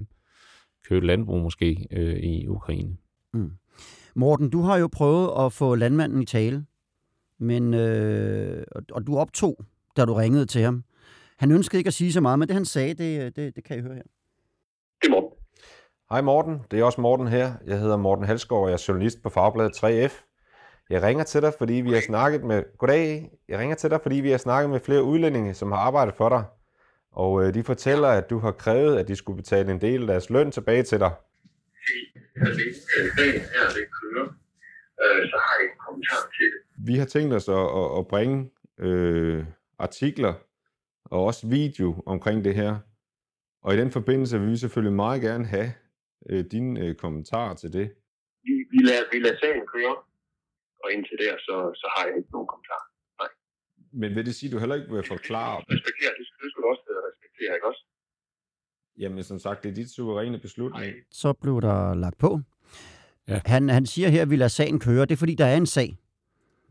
købe 0.89 1.07
landbrug 1.07 1.41
måske 1.41 1.87
øh, 1.91 2.17
i 2.17 2.47
Ukraine. 2.49 2.97
Mm. 3.33 3.51
Morten, 4.15 4.51
du 4.51 4.61
har 4.61 4.77
jo 4.77 4.89
prøvet 4.93 5.47
at 5.47 5.53
få 5.53 5.75
landmanden 5.75 6.23
i 6.23 6.27
tale, 6.27 6.67
men, 7.39 7.75
øh, 7.75 8.65
og, 8.73 8.83
og 8.93 9.07
du 9.07 9.19
optog, 9.19 9.65
da 9.97 10.05
du 10.05 10.15
ringede 10.15 10.47
til 10.47 10.63
ham. 10.63 10.85
Han 11.39 11.51
ønskede 11.51 11.79
ikke 11.81 11.89
at 11.89 11.95
sige 11.95 12.13
så 12.13 12.21
meget, 12.21 12.39
men 12.39 12.49
det 12.49 12.55
han 12.55 12.65
sagde, 12.65 12.95
det, 12.95 13.37
det, 13.37 13.57
det 13.57 13.65
kan 13.65 13.79
I 13.79 13.81
høre 13.81 13.95
her. 13.95 14.03
Det 15.03 15.07
er 15.07 15.11
Morten. 15.11 15.39
Hej 16.11 16.21
Morten, 16.21 16.61
det 16.71 16.81
er 16.81 16.85
også 16.85 17.01
Morten 17.01 17.27
her. 17.27 17.53
Jeg 17.67 17.81
hedder 17.81 17.97
Morten 17.97 18.25
Halsgaard, 18.25 18.63
og 18.63 18.69
jeg 18.69 18.75
er 18.75 18.85
journalist 18.89 19.23
på 19.23 19.31
Fagbladet 19.31 19.85
3F. 19.85 20.23
Jeg 20.91 21.03
ringer 21.03 21.25
til 21.25 21.43
dig, 21.43 21.53
fordi 21.59 21.73
vi 21.73 21.93
har 21.93 22.01
snakket 22.01 22.45
med... 22.45 22.63
Goddag. 22.79 23.31
Jeg 23.49 23.59
ringer 23.59 23.77
til 23.77 23.91
dig, 23.91 24.01
fordi 24.03 24.17
vi 24.17 24.31
har 24.31 24.39
snakket 24.39 24.71
med 24.71 24.81
flere 24.81 25.03
udlændinge, 25.03 25.55
som 25.55 25.73
har 25.73 25.79
arbejdet 25.79 26.15
for 26.15 26.29
dig. 26.29 26.45
Og 27.23 27.43
øh, 27.43 27.55
de 27.55 27.63
fortæller, 27.65 28.09
at 28.09 28.31
du 28.31 28.39
har 28.39 28.53
krævet, 28.53 28.99
at 28.99 29.09
de 29.09 29.17
skulle 29.17 29.37
betale 29.37 29.73
en 29.73 29.81
del 29.81 30.01
af 30.01 30.07
deres 30.07 30.31
løn 30.31 30.51
tilbage 30.51 30.83
til 30.83 31.01
dig. 31.01 31.13
Dagen 33.19 33.41
her, 33.55 33.67
det 33.79 33.87
kører, 33.99 34.29
så 35.33 35.39
har 35.45 35.55
jeg 35.59 35.67
en 35.71 35.79
kommentar 35.87 36.23
til 36.37 36.47
det. 36.53 36.61
Vi 36.89 36.95
har 36.97 37.07
tænkt 37.07 37.35
os 37.35 37.49
at, 37.49 37.67
at, 37.81 37.99
at 37.99 38.09
bringe 38.09 38.51
øh, 38.81 39.45
artikler 39.79 40.35
og 41.05 41.25
også 41.25 41.47
video 41.47 42.03
omkring 42.07 42.45
det 42.45 42.55
her. 42.55 42.79
Og 43.63 43.75
i 43.75 43.77
den 43.77 43.91
forbindelse 43.91 44.41
vil 44.41 44.51
vi 44.51 44.57
selvfølgelig 44.57 44.97
meget 44.97 45.23
gerne 45.23 45.47
have 45.47 45.73
øh, 46.31 46.45
dine 46.53 46.87
øh, 46.87 46.95
kommentarer 46.95 47.55
til 47.55 47.73
det. 47.73 47.87
Vi, 48.45 48.53
vi, 48.73 48.79
lader, 48.89 49.05
vi 49.13 49.19
lader 49.19 49.39
sagen 49.39 49.67
køre, 49.75 49.97
og 50.85 50.93
indtil 50.93 51.19
der, 51.19 51.35
så, 51.39 51.57
så 51.81 51.87
har 51.97 52.07
jeg 52.07 52.17
ikke 52.17 52.31
nogen 52.33 52.47
kommentar. 52.47 52.83
Men 54.03 54.15
vil 54.17 54.27
det 54.29 54.35
sige, 54.35 54.49
at 54.49 54.55
du 54.55 54.59
heller 54.59 54.79
ikke 54.79 54.93
vil 54.95 55.13
forklare? 55.17 55.57
Respektere, 55.75 56.13
det 56.19 56.25
skal 56.29 56.63
du 56.63 56.67
også 56.73 56.85
øh, 57.41 57.45
respektere, 57.45 57.55
ikke 57.55 57.67
også? 57.67 57.85
Jamen 58.99 59.25
som 59.25 59.39
sagt, 59.39 59.63
det 59.63 59.71
er 59.71 59.75
dit 59.75 59.91
suveræne 59.91 60.39
beslutning. 60.39 60.95
Så 61.11 61.33
blev 61.33 61.61
der 61.61 61.95
lagt 61.95 62.19
på. 62.19 62.41
Ja. 63.29 63.41
Han, 63.45 63.69
han 63.69 63.87
siger 63.87 64.09
her, 64.09 64.23
at 64.23 64.31
vi 64.31 64.37
lader 64.37 64.49
sagen 64.49 64.81
køre. 64.81 65.01
Det 65.01 65.13
er 65.13 65.17
fordi, 65.17 65.35
der 65.35 65.45
er 65.45 65.57
en 65.57 65.67
sag. 65.67 65.97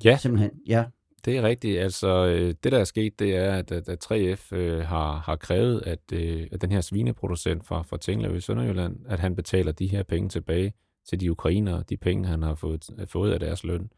Ja, 0.04 0.18
Simpelthen, 0.18 0.52
ja. 0.68 0.86
Det 1.26 1.38
er 1.38 1.42
rigtigt. 1.42 1.80
Altså, 1.80 2.08
øh, 2.08 2.54
det 2.64 2.72
der 2.72 2.80
er 2.80 2.84
sket, 2.84 3.20
det 3.20 3.36
er, 3.36 3.52
at, 3.52 3.72
at, 3.72 3.90
at 3.90 4.06
3F 4.12 4.56
øh, 4.56 4.86
har, 4.86 5.18
har 5.18 5.36
krævet, 5.36 5.82
at, 5.82 6.00
øh, 6.14 6.48
at 6.52 6.62
den 6.62 6.72
her 6.72 6.82
svineproducent 6.82 7.66
fra, 7.66 7.82
fra 7.82 7.98
Tinglev 7.98 8.36
i 8.36 8.40
Sønderjylland, 8.40 8.98
at 9.08 9.20
han 9.20 9.36
betaler 9.36 9.72
de 9.72 9.88
her 9.88 10.04
penge 10.04 10.30
tilbage 10.30 10.74
til 11.10 11.20
de 11.20 11.32
ukrainere, 11.32 11.84
de 11.90 11.98
penge, 11.98 12.28
han 12.28 12.42
har 12.42 12.56
fået, 12.56 12.90
fået 13.08 13.34
af 13.34 13.40
deres 13.40 13.64
løn. 13.64 13.90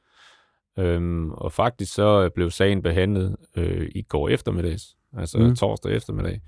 Øhm, 0.79 1.31
og 1.31 1.51
faktisk 1.51 1.93
så 1.93 2.29
blev 2.29 2.51
sagen 2.51 2.81
behandlet 2.81 3.35
øh, 3.55 3.89
i 3.95 4.01
går 4.01 4.29
eftermiddags, 4.29 4.96
altså 5.17 5.37
Mm. 5.37 5.55
torsdag 5.55 5.91
eftermiddag. 5.91 6.41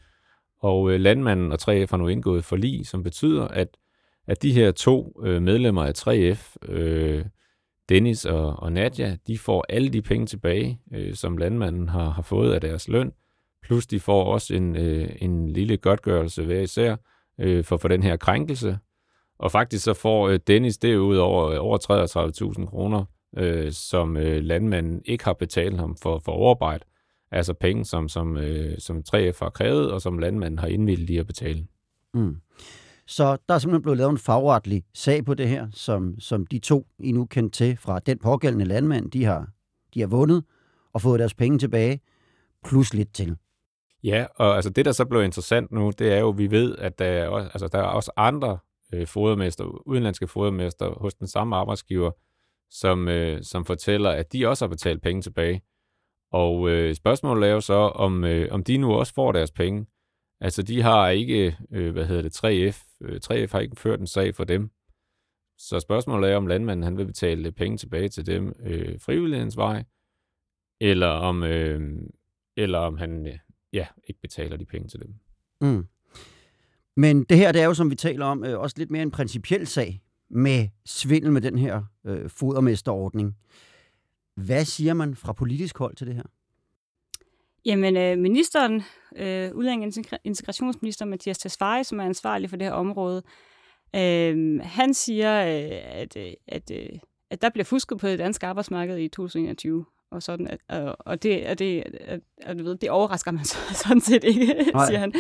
Og 0.62 0.92
øh, 0.92 1.00
landmanden 1.00 1.52
og 1.52 1.58
3F 1.62 1.88
har 1.90 1.98
nu 1.98 2.08
indgået 2.08 2.46
forlig, 2.46 2.88
som 2.88 3.04
betyder, 3.04 3.48
at, 3.48 3.78
at 4.28 4.42
de 4.44 4.52
her 4.54 4.72
to 4.72 5.22
øh, 5.24 5.42
medlemmer 5.42 5.84
af 5.84 5.94
3F, 5.98 6.56
øh, 6.72 7.26
Dennis 7.90 8.26
og, 8.26 8.56
og 8.60 8.72
Nadja, 8.72 9.18
de 9.28 9.38
får 9.38 9.66
alle 9.70 9.90
de 9.90 10.02
penge 10.02 10.26
tilbage, 10.26 10.80
øh, 10.94 11.16
som 11.16 11.38
landmanden 11.38 11.90
har, 11.90 12.10
har 12.10 12.22
fået 12.22 12.54
af 12.54 12.62
deres 12.62 12.88
løn, 12.88 13.12
plus 13.64 13.88
de 13.88 14.00
får 14.00 14.24
også 14.24 14.56
en, 14.56 14.76
øh, 14.76 15.10
en 15.22 15.50
lille 15.50 15.78
godtgørelse 15.78 16.46
hver 16.46 16.60
især 16.60 16.96
øh, 17.40 17.64
for, 17.64 17.78
for 17.78 17.88
den 17.88 18.04
her 18.04 18.18
krænkelse. 18.18 18.78
Og 19.40 19.52
faktisk 19.52 19.84
så 19.84 19.94
får 19.94 20.30
øh, 20.30 20.40
Dennis 20.48 20.78
derudover 20.78 21.50
øh, 21.50 21.58
over 21.60 22.58
33.000 22.60 22.66
kroner, 22.66 23.06
øh, 23.38 23.72
som 23.72 24.18
øh, 24.18 24.44
landmanden 24.44 25.02
ikke 25.06 25.24
har 25.24 25.34
betalt 25.34 25.78
ham 25.80 25.96
for, 26.02 26.20
for 26.26 26.32
overarbejde. 26.32 26.86
Altså 27.32 27.54
penge, 27.54 27.86
som, 27.86 28.10
som, 28.10 28.38
øh, 28.38 28.80
som 28.80 29.04
3F 29.10 29.38
har 29.40 29.50
krævet, 29.50 29.92
og 29.92 30.02
som 30.02 30.20
landmanden 30.20 30.60
har 30.60 30.68
indvildet 30.68 31.10
i 31.10 31.18
at 31.18 31.28
betale. 31.28 31.68
Mm. 32.14 32.36
Så 33.08 33.38
der 33.50 33.56
er 33.56 33.60
simpelthen 33.60 33.82
blevet 33.82 33.98
lavet 33.98 34.12
en 34.12 34.18
fagretlig 34.18 34.84
sag 34.94 35.26
på 35.26 35.34
det 35.34 35.48
her, 35.48 35.68
som, 35.72 36.20
som 36.20 36.46
de 36.46 36.60
to, 36.60 36.88
I 37.00 37.12
nu 37.12 37.26
kendt 37.26 37.54
til 37.54 37.78
fra 37.78 38.00
den 38.00 38.20
pågældende 38.20 38.66
landmand, 38.66 39.12
de 39.12 39.24
har, 39.24 39.48
de 39.94 40.00
har 40.00 40.08
vundet 40.08 40.44
og 40.94 41.02
fået 41.02 41.20
deres 41.20 41.34
penge 41.34 41.60
tilbage, 41.60 42.02
plus 42.66 42.94
lidt 42.94 43.14
til. 43.14 43.38
Ja, 44.04 44.26
og 44.36 44.56
altså 44.56 44.70
det, 44.70 44.86
der 44.86 44.92
så 44.92 45.06
blev 45.06 45.24
interessant 45.24 45.72
nu, 45.72 45.92
det 46.00 46.14
er 46.14 46.20
jo, 46.20 46.30
at 46.30 46.38
vi 46.38 46.52
ved, 46.52 46.76
at 46.78 47.00
der 47.00 47.06
er 47.06 47.28
også, 47.28 47.50
altså, 47.54 47.68
der 47.68 47.80
er 47.80 47.84
også 47.84 48.12
andre 48.16 48.58
øh, 48.94 49.08
fodermester, 49.08 49.64
udenlandske 49.88 50.28
fodermester 50.28 51.00
hos 51.00 51.14
den 51.14 51.28
samme 51.28 51.56
arbejdsgiver, 51.56 52.12
som, 52.70 53.08
øh, 53.08 53.44
som 53.44 53.66
fortæller, 53.66 54.10
at 54.10 54.34
de 54.34 54.48
også 54.48 54.66
har 54.66 54.70
betalt 54.70 55.02
penge 55.02 55.22
tilbage. 55.22 55.62
Og 56.32 56.70
øh, 56.70 56.96
spørgsmålet 56.96 57.50
er 57.50 57.54
jo 57.54 57.62
så, 57.62 57.74
om, 57.74 58.24
øh, 58.24 58.48
om 58.52 58.64
de 58.64 58.78
nu 58.78 58.94
også 58.94 59.14
får 59.14 59.32
deres 59.32 59.52
penge. 59.52 59.86
Altså, 60.42 60.64
de 60.64 60.82
har 60.82 61.10
ikke, 61.10 61.58
øh, 61.72 61.92
hvad 61.92 62.06
hedder 62.06 62.22
det, 62.22 62.38
3F. 62.38 62.98
Øh, 63.02 63.20
3F 63.26 63.52
har 63.52 63.60
ikke 63.60 63.76
ført 63.76 64.00
en 64.00 64.08
sag 64.08 64.36
for 64.36 64.44
dem. 64.44 64.70
Så 65.58 65.80
spørgsmålet 65.80 66.32
er, 66.32 66.38
om 66.38 66.48
landmanden 66.48 66.84
han 66.84 66.98
vil 66.98 67.06
betale 67.06 67.52
penge 67.52 67.78
tilbage 67.78 68.10
til 68.10 68.26
dem 68.26 68.54
øh, 68.64 69.00
frivillighedens 69.00 69.58
vej, 69.58 69.84
eller 70.82 71.08
om, 71.08 71.44
øh, 71.44 72.02
eller 72.58 72.80
om 72.80 72.98
han 72.98 73.28
øh, 73.28 73.38
ja, 73.74 73.88
ikke 74.08 74.22
betaler 74.22 74.58
de 74.58 74.66
penge 74.66 74.88
til 74.88 75.00
dem. 75.00 75.14
Mm. 75.62 75.88
Men 76.98 77.24
det 77.24 77.38
her, 77.38 77.52
det 77.52 77.62
er 77.62 77.66
jo, 77.66 77.74
som 77.74 77.90
vi 77.90 77.96
taler 77.96 78.26
om, 78.26 78.44
øh, 78.44 78.60
også 78.60 78.76
lidt 78.80 78.92
mere 78.92 79.02
en 79.02 79.12
principiel 79.12 79.68
sag 79.68 80.02
med 80.30 80.68
svindel 80.86 81.32
med 81.32 81.42
den 81.42 81.58
her 81.58 81.84
øh, 82.06 82.30
fodermesterordning. 82.30 83.36
Hvad 84.46 84.66
siger 84.66 84.94
man 84.94 85.16
fra 85.16 85.34
politisk 85.34 85.78
hold 85.78 85.96
til 85.96 86.08
det 86.08 86.16
her? 86.16 86.24
Jamen, 87.66 87.98
øh, 87.98 88.18
ministeren, 88.18 88.84
øh, 89.16 89.56
udlænding 89.56 89.94
og 90.12 90.20
integrationsminister 90.24 91.06
Mathias 91.06 91.38
Tesfaye, 91.38 91.84
som 91.84 92.00
er 92.00 92.04
ansvarlig 92.04 92.50
for 92.50 92.58
det 92.58 92.68
her 92.68 92.74
område, 92.74 93.24
øh, 93.96 94.60
han 94.64 94.94
siger, 94.94 95.42
øh, 95.42 95.82
at, 95.84 96.18
øh, 96.18 96.34
at, 96.48 96.72
øh, 96.72 96.90
at 97.30 97.42
der 97.42 97.50
bliver 97.50 97.66
fusket 97.66 97.98
på 97.98 98.08
det 98.08 98.20
danske 98.20 98.48
arbejdsmarked 98.48 98.98
i 98.98 99.08
2021. 99.08 99.86
Og, 100.12 100.24
sådan, 100.24 100.48
at, 100.48 100.60
og, 100.70 100.96
og, 101.00 101.24
det, 101.24 101.48
og, 101.48 101.60
det, 101.60 101.84
at, 102.02 102.22
at, 102.42 102.58
du 102.60 102.64
ved, 102.64 102.76
det 102.76 102.90
overrasker 102.90 103.32
man 103.32 103.46
så, 103.46 103.58
sådan 103.74 104.02
set 104.02 104.24
ikke, 104.24 104.46
Nej. 104.74 104.86
siger 104.86 105.00
han. 105.00 105.14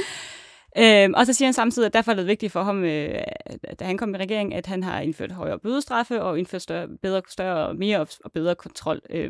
Øhm, 0.77 1.13
og 1.17 1.25
så 1.25 1.33
siger 1.33 1.47
han 1.47 1.53
samtidig, 1.53 1.85
at 1.87 1.93
derfor 1.93 2.11
er 2.11 2.15
det 2.15 2.27
vigtigt 2.27 2.51
for 2.51 2.63
ham, 2.63 2.83
øh, 2.83 3.09
da 3.79 3.85
han 3.85 3.97
kom 3.97 4.15
i 4.15 4.17
regering, 4.17 4.53
at 4.55 4.65
han 4.65 4.83
har 4.83 4.99
indført 4.99 5.31
højere 5.31 5.59
bødestraffe 5.59 6.21
og 6.21 6.39
indført 6.39 6.61
større, 6.61 6.87
bedre, 7.01 7.21
større, 7.29 7.73
mere 7.73 7.99
og 8.25 8.31
bedre 8.33 8.55
kontrol 8.55 9.01
øh, 9.09 9.29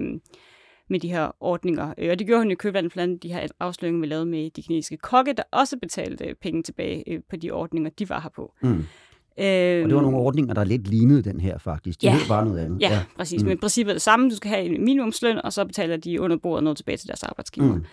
med 0.89 0.99
de 0.99 1.09
her 1.09 1.31
ordninger. 1.39 1.93
Øh, 1.97 2.11
og 2.11 2.19
det 2.19 2.27
gjorde 2.27 2.41
han 2.41 2.51
i 2.51 2.55
købvandet 2.55 2.93
blandt 2.93 3.23
de 3.23 3.33
her 3.33 3.47
afsløringer, 3.59 4.01
vi 4.01 4.07
lavede 4.07 4.25
med 4.25 4.49
de 4.49 4.61
kinesiske 4.63 4.97
kokke, 4.97 5.33
der 5.33 5.43
også 5.51 5.77
betalte 5.81 6.25
øh, 6.25 6.35
penge 6.41 6.63
tilbage 6.63 7.03
øh, 7.07 7.19
på 7.29 7.35
de 7.35 7.51
ordninger, 7.51 7.89
de 7.89 8.09
var 8.09 8.19
her 8.19 8.29
på. 8.35 8.53
Mm. 8.61 8.69
Øh, 8.69 9.83
Og 9.83 9.89
det 9.89 9.95
var 9.95 10.01
nogle 10.01 10.17
ordninger, 10.17 10.53
der 10.53 10.63
lidt 10.63 10.87
lignede 10.87 11.21
den 11.23 11.39
her 11.39 11.57
faktisk. 11.57 12.01
De 12.01 12.07
Ja. 12.07 12.13
hed 12.13 12.27
bare 12.27 12.45
noget 12.45 12.59
andet. 12.59 12.81
Ja, 12.81 12.89
ja. 12.89 12.99
præcis. 13.17 13.41
Mm. 13.41 13.47
Men 13.47 13.57
i 13.57 13.59
princippet 13.59 13.91
er 13.91 13.95
det 13.95 14.01
samme. 14.01 14.29
Du 14.29 14.35
skal 14.35 14.49
have 14.51 14.63
en 14.63 14.83
minimumsløn, 14.85 15.37
og 15.43 15.53
så 15.53 15.65
betaler 15.65 15.97
de 15.97 16.21
under 16.21 16.37
bordet 16.37 16.63
noget 16.63 16.77
tilbage 16.77 16.97
til 16.97 17.07
deres 17.07 17.23
arbejdsgiver. 17.23 17.75
Mm. 17.75 17.85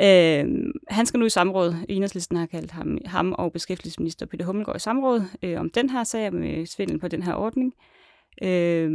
Øh, 0.00 0.72
han 0.88 1.06
skal 1.06 1.20
nu 1.20 1.26
i 1.26 1.30
samråd. 1.30 1.74
Enhedslisten 1.88 2.36
har 2.36 2.46
kaldt 2.46 2.70
ham, 2.70 2.98
ham 3.06 3.32
og 3.32 3.52
beskæftigelsesminister 3.52 4.26
Peter 4.26 4.44
Hummelgaard 4.44 4.76
i 4.76 4.80
samråd 4.80 5.22
øh, 5.42 5.60
om 5.60 5.70
den 5.70 5.90
her 5.90 6.04
sag 6.04 6.34
med 6.34 6.58
øh, 6.58 6.66
svindel 6.66 6.98
på 6.98 7.08
den 7.08 7.22
her 7.22 7.34
ordning. 7.34 7.74
Øh, 8.42 8.90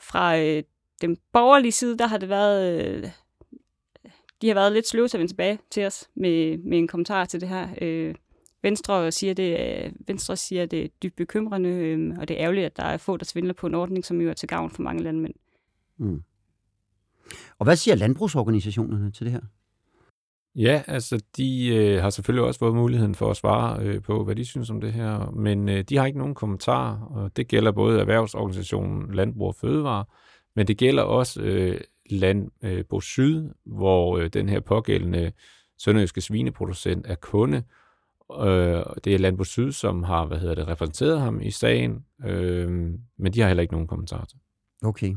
fra 0.00 0.38
øh, 0.38 0.62
den 1.00 1.16
borgerlige 1.32 1.72
side, 1.72 1.98
der 1.98 2.06
har 2.06 2.18
det 2.18 2.28
været... 2.28 2.86
Øh, 2.86 3.10
de 4.42 4.48
har 4.48 4.54
været 4.54 4.72
lidt 4.72 4.88
sløve 4.88 5.08
til 5.08 5.16
at 5.16 5.18
vende 5.18 5.32
tilbage 5.32 5.58
til 5.70 5.86
os 5.86 6.08
med, 6.14 6.58
med 6.58 6.78
en 6.78 6.88
kommentar 6.88 7.24
til 7.24 7.40
det 7.40 7.48
her. 7.48 7.68
Øh, 7.82 8.14
Venstre 8.62 9.12
siger, 9.12 9.34
det, 9.34 9.60
øh, 9.60 9.92
Venstre 10.06 10.36
siger, 10.36 10.66
det 10.66 10.84
er 10.84 10.88
dybt 11.02 11.16
bekymrende, 11.16 11.68
øh, 11.68 12.18
og 12.18 12.28
det 12.28 12.36
er 12.36 12.42
ærgerligt, 12.42 12.66
at 12.66 12.76
der 12.76 12.82
er 12.82 12.96
få, 12.96 13.16
der 13.16 13.24
svindler 13.24 13.54
på 13.54 13.66
en 13.66 13.74
ordning, 13.74 14.04
som 14.04 14.20
jo 14.20 14.30
er 14.30 14.34
til 14.34 14.48
gavn 14.48 14.70
for 14.70 14.82
mange 14.82 15.02
landmænd. 15.02 15.34
Mm. 15.98 16.22
Og 17.58 17.64
hvad 17.64 17.76
siger 17.76 17.94
landbrugsorganisationerne 17.94 19.10
til 19.10 19.26
det 19.26 19.32
her? 19.32 19.40
Ja, 20.58 20.82
altså 20.86 21.22
de 21.36 21.66
øh, 21.66 22.02
har 22.02 22.10
selvfølgelig 22.10 22.46
også 22.46 22.58
fået 22.58 22.74
muligheden 22.74 23.14
for 23.14 23.30
at 23.30 23.36
svare 23.36 23.82
øh, 23.82 24.02
på, 24.02 24.24
hvad 24.24 24.36
de 24.36 24.44
synes 24.44 24.70
om 24.70 24.80
det 24.80 24.92
her, 24.92 25.30
men 25.30 25.68
øh, 25.68 25.84
de 25.84 25.96
har 25.96 26.06
ikke 26.06 26.18
nogen 26.18 26.34
kommentarer, 26.34 27.00
og 27.00 27.36
det 27.36 27.48
gælder 27.48 27.72
både 27.72 28.00
erhvervsorganisationen 28.00 29.14
Landbrug 29.14 29.48
og 29.48 29.54
Fødevare, 29.54 30.04
men 30.56 30.66
det 30.66 30.78
gælder 30.78 31.02
også 31.02 31.42
øh, 31.42 31.80
Landbrug 32.10 32.98
øh, 32.98 33.02
Syd, 33.02 33.48
hvor 33.66 34.18
øh, 34.18 34.28
den 34.28 34.48
her 34.48 34.60
pågældende 34.60 35.32
sønderjyske 35.78 36.20
svineproducent 36.20 37.06
er 37.06 37.14
kunde, 37.14 37.62
Øh, 38.32 38.84
det 39.04 39.14
er 39.14 39.18
Landbrug 39.18 39.46
Syd, 39.46 39.72
som 39.72 40.02
har 40.02 40.26
hvad 40.26 40.38
hedder 40.38 40.54
det, 40.54 40.68
repræsenteret 40.68 41.20
ham 41.20 41.40
i 41.40 41.50
sagen, 41.50 42.04
øh, 42.24 42.70
men 43.18 43.32
de 43.34 43.40
har 43.40 43.46
heller 43.46 43.62
ikke 43.62 43.74
nogen 43.74 43.86
kommentar 43.86 44.24
til. 44.24 44.38
Okay. 44.82 45.14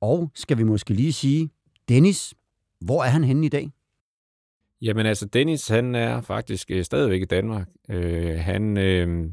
Og 0.00 0.30
skal 0.34 0.58
vi 0.58 0.62
måske 0.62 0.94
lige 0.94 1.12
sige, 1.12 1.50
Dennis, 1.88 2.34
hvor 2.80 3.02
er 3.02 3.08
han 3.08 3.24
henne 3.24 3.46
i 3.46 3.48
dag? 3.48 3.70
Jamen 4.82 5.06
altså, 5.06 5.26
Dennis, 5.26 5.68
han 5.68 5.94
er 5.94 6.20
faktisk 6.20 6.70
øh, 6.70 6.84
stadigvæk 6.84 7.22
i 7.22 7.24
Danmark. 7.24 7.68
Øh, 7.90 8.38
han, 8.38 8.76
øh, 8.76 9.30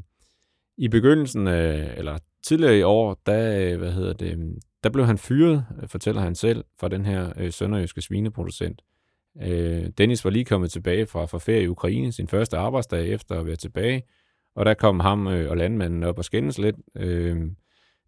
i 0.77 0.87
begyndelsen, 0.87 1.47
øh, 1.47 1.97
eller 1.97 2.17
tidligere 2.43 2.77
i 2.77 2.81
år, 2.81 3.21
der, 3.25 3.71
øh, 3.71 3.77
hvad 3.77 3.91
hedder 3.91 4.13
det, 4.13 4.57
der 4.83 4.89
blev 4.89 5.05
han 5.05 5.17
fyret, 5.17 5.65
fortæller 5.87 6.21
han 6.21 6.35
selv, 6.35 6.63
fra 6.79 6.87
den 6.87 7.05
her 7.05 7.33
øh, 7.37 7.51
sønderjyske 7.51 8.01
svineproducent. 8.01 8.81
Øh, 9.41 9.85
Dennis 9.97 10.25
var 10.25 10.31
lige 10.31 10.45
kommet 10.45 10.71
tilbage 10.71 11.05
fra, 11.05 11.25
fra 11.25 11.37
ferie 11.37 11.63
i 11.63 11.67
Ukraine, 11.67 12.11
sin 12.11 12.27
første 12.27 12.57
arbejdsdag 12.57 13.07
efter 13.07 13.39
at 13.39 13.45
være 13.45 13.55
tilbage, 13.55 14.03
og 14.55 14.65
der 14.65 14.73
kom 14.73 14.99
ham 14.99 15.27
øh, 15.27 15.49
og 15.49 15.57
landmanden 15.57 16.03
op 16.03 16.17
og 16.17 16.25
skændes 16.25 16.57
lidt. 16.57 16.75
Øh, 16.95 17.41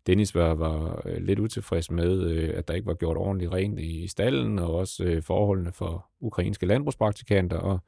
Dennis 0.07 0.35
var, 0.35 0.53
var 0.53 1.01
øh, 1.05 1.21
lidt 1.21 1.39
utilfreds 1.39 1.91
med, 1.91 2.21
øh, 2.21 2.49
at 2.55 2.67
der 2.67 2.73
ikke 2.73 2.87
var 2.87 2.93
gjort 2.93 3.17
ordentligt 3.17 3.53
rent 3.53 3.79
i 3.79 4.07
stallen, 4.07 4.59
og 4.59 4.75
også 4.75 5.03
øh, 5.03 5.23
forholdene 5.23 5.71
for 5.71 6.05
ukrainske 6.19 6.65
landbrugspraktikanter, 6.65 7.57
og, 7.57 7.79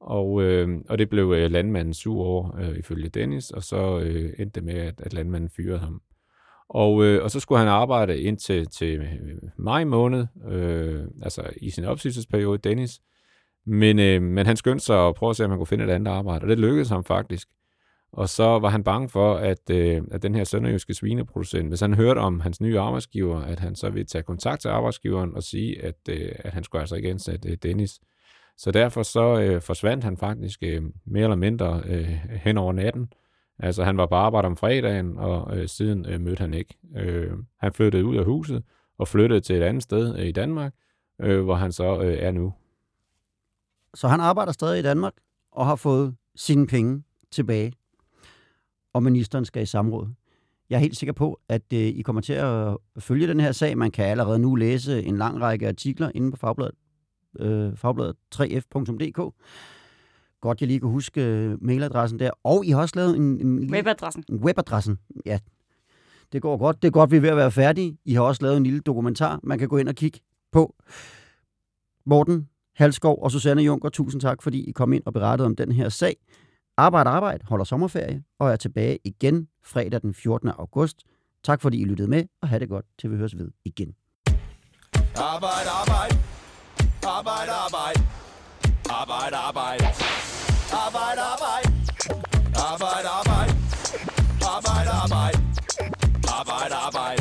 og, 0.00 0.42
øh, 0.42 0.80
og 0.88 0.98
det 0.98 1.08
blev 1.08 1.50
landmanden 1.50 1.94
sur 1.94 2.24
over, 2.24 2.56
øh, 2.60 2.78
ifølge 2.78 3.08
Dennis, 3.08 3.50
og 3.50 3.62
så 3.62 4.00
øh, 4.00 4.32
endte 4.38 4.60
det 4.60 4.64
med, 4.64 4.74
at, 4.74 5.00
at 5.00 5.12
landmanden 5.12 5.50
fyrede 5.50 5.78
ham. 5.78 6.02
Og, 6.68 7.04
øh, 7.04 7.24
og 7.24 7.30
så 7.30 7.40
skulle 7.40 7.58
han 7.58 7.68
arbejde 7.68 8.20
indtil 8.20 8.66
til 8.66 9.08
maj 9.56 9.84
måned, 9.84 10.26
øh, 10.48 11.04
altså 11.22 11.50
i 11.56 11.70
sin 11.70 11.84
opsigelsesperiode, 11.84 12.58
Dennis. 12.58 13.00
Men, 13.66 13.98
øh, 13.98 14.22
men 14.22 14.46
han 14.46 14.56
skyndte 14.56 14.84
sig 14.84 15.06
at 15.08 15.14
prøve 15.14 15.30
at 15.30 15.36
se, 15.36 15.44
om 15.44 15.50
han 15.50 15.58
kunne 15.58 15.66
finde 15.66 15.84
et 15.84 15.90
andet 15.90 16.12
arbejde, 16.12 16.44
og 16.44 16.48
det 16.48 16.58
lykkedes 16.58 16.88
ham 16.88 17.04
faktisk. 17.04 17.48
Og 18.12 18.28
så 18.28 18.44
var 18.44 18.68
han 18.68 18.84
bange 18.84 19.08
for, 19.08 19.34
at, 19.34 19.70
øh, 19.70 20.02
at 20.10 20.22
den 20.22 20.34
her 20.34 20.44
sønderjyske 20.44 20.94
svineproducent, 20.94 21.68
hvis 21.68 21.80
han 21.80 21.94
hørte 21.94 22.18
om 22.18 22.40
hans 22.40 22.60
nye 22.60 22.80
arbejdsgiver, 22.80 23.40
at 23.40 23.60
han 23.60 23.74
så 23.74 23.90
ville 23.90 24.06
tage 24.06 24.22
kontakt 24.22 24.60
til 24.60 24.68
arbejdsgiveren 24.68 25.34
og 25.34 25.42
sige, 25.42 25.84
at, 25.84 25.96
øh, 26.10 26.32
at 26.38 26.52
han 26.52 26.64
skulle 26.64 26.80
altså 26.80 26.96
ikke 26.96 27.10
ansætte 27.10 27.48
øh, 27.48 27.56
Dennis. 27.62 28.00
Så 28.56 28.70
derfor 28.70 29.02
så 29.02 29.40
øh, 29.40 29.62
forsvandt 29.62 30.04
han 30.04 30.16
faktisk 30.16 30.62
øh, 30.62 30.82
mere 31.04 31.22
eller 31.22 31.36
mindre 31.36 31.82
øh, 31.86 32.08
hen 32.30 32.58
over 32.58 32.72
natten. 32.72 33.12
Altså 33.58 33.84
han 33.84 33.96
var 33.96 34.06
på 34.06 34.14
arbejde 34.14 34.46
om 34.46 34.56
fredagen, 34.56 35.18
og 35.18 35.58
øh, 35.58 35.68
siden 35.68 36.06
øh, 36.06 36.20
mødte 36.20 36.40
han 36.40 36.54
ikke. 36.54 36.74
Øh, 36.96 37.32
han 37.60 37.72
flyttede 37.72 38.04
ud 38.04 38.16
af 38.16 38.24
huset 38.24 38.62
og 38.98 39.08
flyttede 39.08 39.40
til 39.40 39.56
et 39.56 39.62
andet 39.62 39.82
sted 39.82 40.18
øh, 40.18 40.26
i 40.26 40.32
Danmark, 40.32 40.74
øh, 41.22 41.44
hvor 41.44 41.54
han 41.54 41.72
så 41.72 42.00
øh, 42.00 42.18
er 42.18 42.30
nu. 42.30 42.54
Så 43.94 44.08
han 44.08 44.20
arbejder 44.20 44.52
stadig 44.52 44.78
i 44.78 44.82
Danmark 44.82 45.12
og 45.52 45.66
har 45.66 45.76
fået 45.76 46.16
sine 46.36 46.66
penge 46.66 47.02
tilbage 47.30 47.72
og 48.92 49.02
ministeren 49.02 49.44
skal 49.44 49.62
i 49.62 49.66
samråd. 49.66 50.08
Jeg 50.70 50.76
er 50.76 50.80
helt 50.80 50.96
sikker 50.96 51.12
på, 51.12 51.40
at 51.48 51.72
øh, 51.72 51.80
I 51.80 52.02
kommer 52.02 52.22
til 52.22 52.32
at 52.32 52.76
følge 52.98 53.26
den 53.26 53.40
her 53.40 53.52
sag. 53.52 53.78
Man 53.78 53.90
kan 53.90 54.04
allerede 54.04 54.38
nu 54.38 54.54
læse 54.54 55.02
en 55.02 55.16
lang 55.16 55.40
række 55.40 55.68
artikler 55.68 56.10
inde 56.14 56.30
på 56.30 56.36
fagbladet, 56.36 56.74
øh, 57.40 57.76
fagbladet 57.76 58.16
3f.dk. 58.34 59.34
Godt, 60.40 60.60
jeg 60.60 60.66
lige 60.66 60.80
kan 60.80 60.88
huske 60.88 61.24
øh, 61.24 61.64
mailadressen 61.64 62.18
der. 62.18 62.30
Og 62.44 62.66
I 62.66 62.70
har 62.70 62.80
også 62.80 62.96
lavet 62.96 63.16
en... 63.16 63.46
en 63.46 63.70
webadressen. 63.72 64.24
En 64.28 64.36
webadressen, 64.36 64.98
ja. 65.26 65.38
Det 66.32 66.42
går 66.42 66.56
godt. 66.56 66.82
Det 66.82 66.88
er 66.88 66.92
godt, 66.92 67.10
vi 67.10 67.16
er 67.16 67.20
ved 67.20 67.28
at 67.28 67.36
være 67.36 67.50
færdige. 67.50 67.98
I 68.04 68.14
har 68.14 68.22
også 68.22 68.42
lavet 68.42 68.56
en 68.56 68.62
lille 68.64 68.80
dokumentar, 68.80 69.40
man 69.42 69.58
kan 69.58 69.68
gå 69.68 69.76
ind 69.76 69.88
og 69.88 69.94
kigge 69.94 70.20
på. 70.52 70.74
Morten 72.06 72.48
Halskov 72.74 73.22
og 73.22 73.30
Susanne 73.30 73.62
Junker, 73.62 73.88
tusind 73.88 74.20
tak, 74.20 74.42
fordi 74.42 74.68
I 74.68 74.72
kom 74.72 74.92
ind 74.92 75.02
og 75.06 75.12
berettede 75.12 75.46
om 75.46 75.56
den 75.56 75.72
her 75.72 75.88
sag. 75.88 76.16
Arbejde, 76.78 77.10
arbejde, 77.10 77.44
holder 77.48 77.64
sommerferie 77.64 78.22
og 78.38 78.50
er 78.50 78.56
tilbage 78.56 78.98
igen 79.04 79.48
fredag 79.62 80.02
den 80.02 80.14
14. 80.14 80.48
august. 80.48 80.96
Tak 81.44 81.62
fordi 81.62 81.80
I 81.80 81.84
lyttede 81.84 82.08
med, 82.08 82.24
og 82.42 82.48
have 82.48 82.60
det 82.60 82.68
godt, 82.68 82.84
til 82.98 83.10
vi 83.10 83.16
høres 83.16 83.38
ved 83.38 83.50
igen. 83.64 83.94
Arbejde, 85.16 85.70
arbejde. 85.82 86.14
Arbejde, 87.06 87.52
arbejde. 87.66 88.00
Arbejde, 88.90 89.36
arbejde. 89.36 89.84
Arbejde, 90.86 91.20
arbejde. 91.32 91.68
Arbejde, 92.72 93.08
arbejde. 93.18 93.52
Arbejde, 94.54 94.90
arbejde. 95.02 95.38
Arbejde, 96.38 96.74
arbejde. 96.86 97.17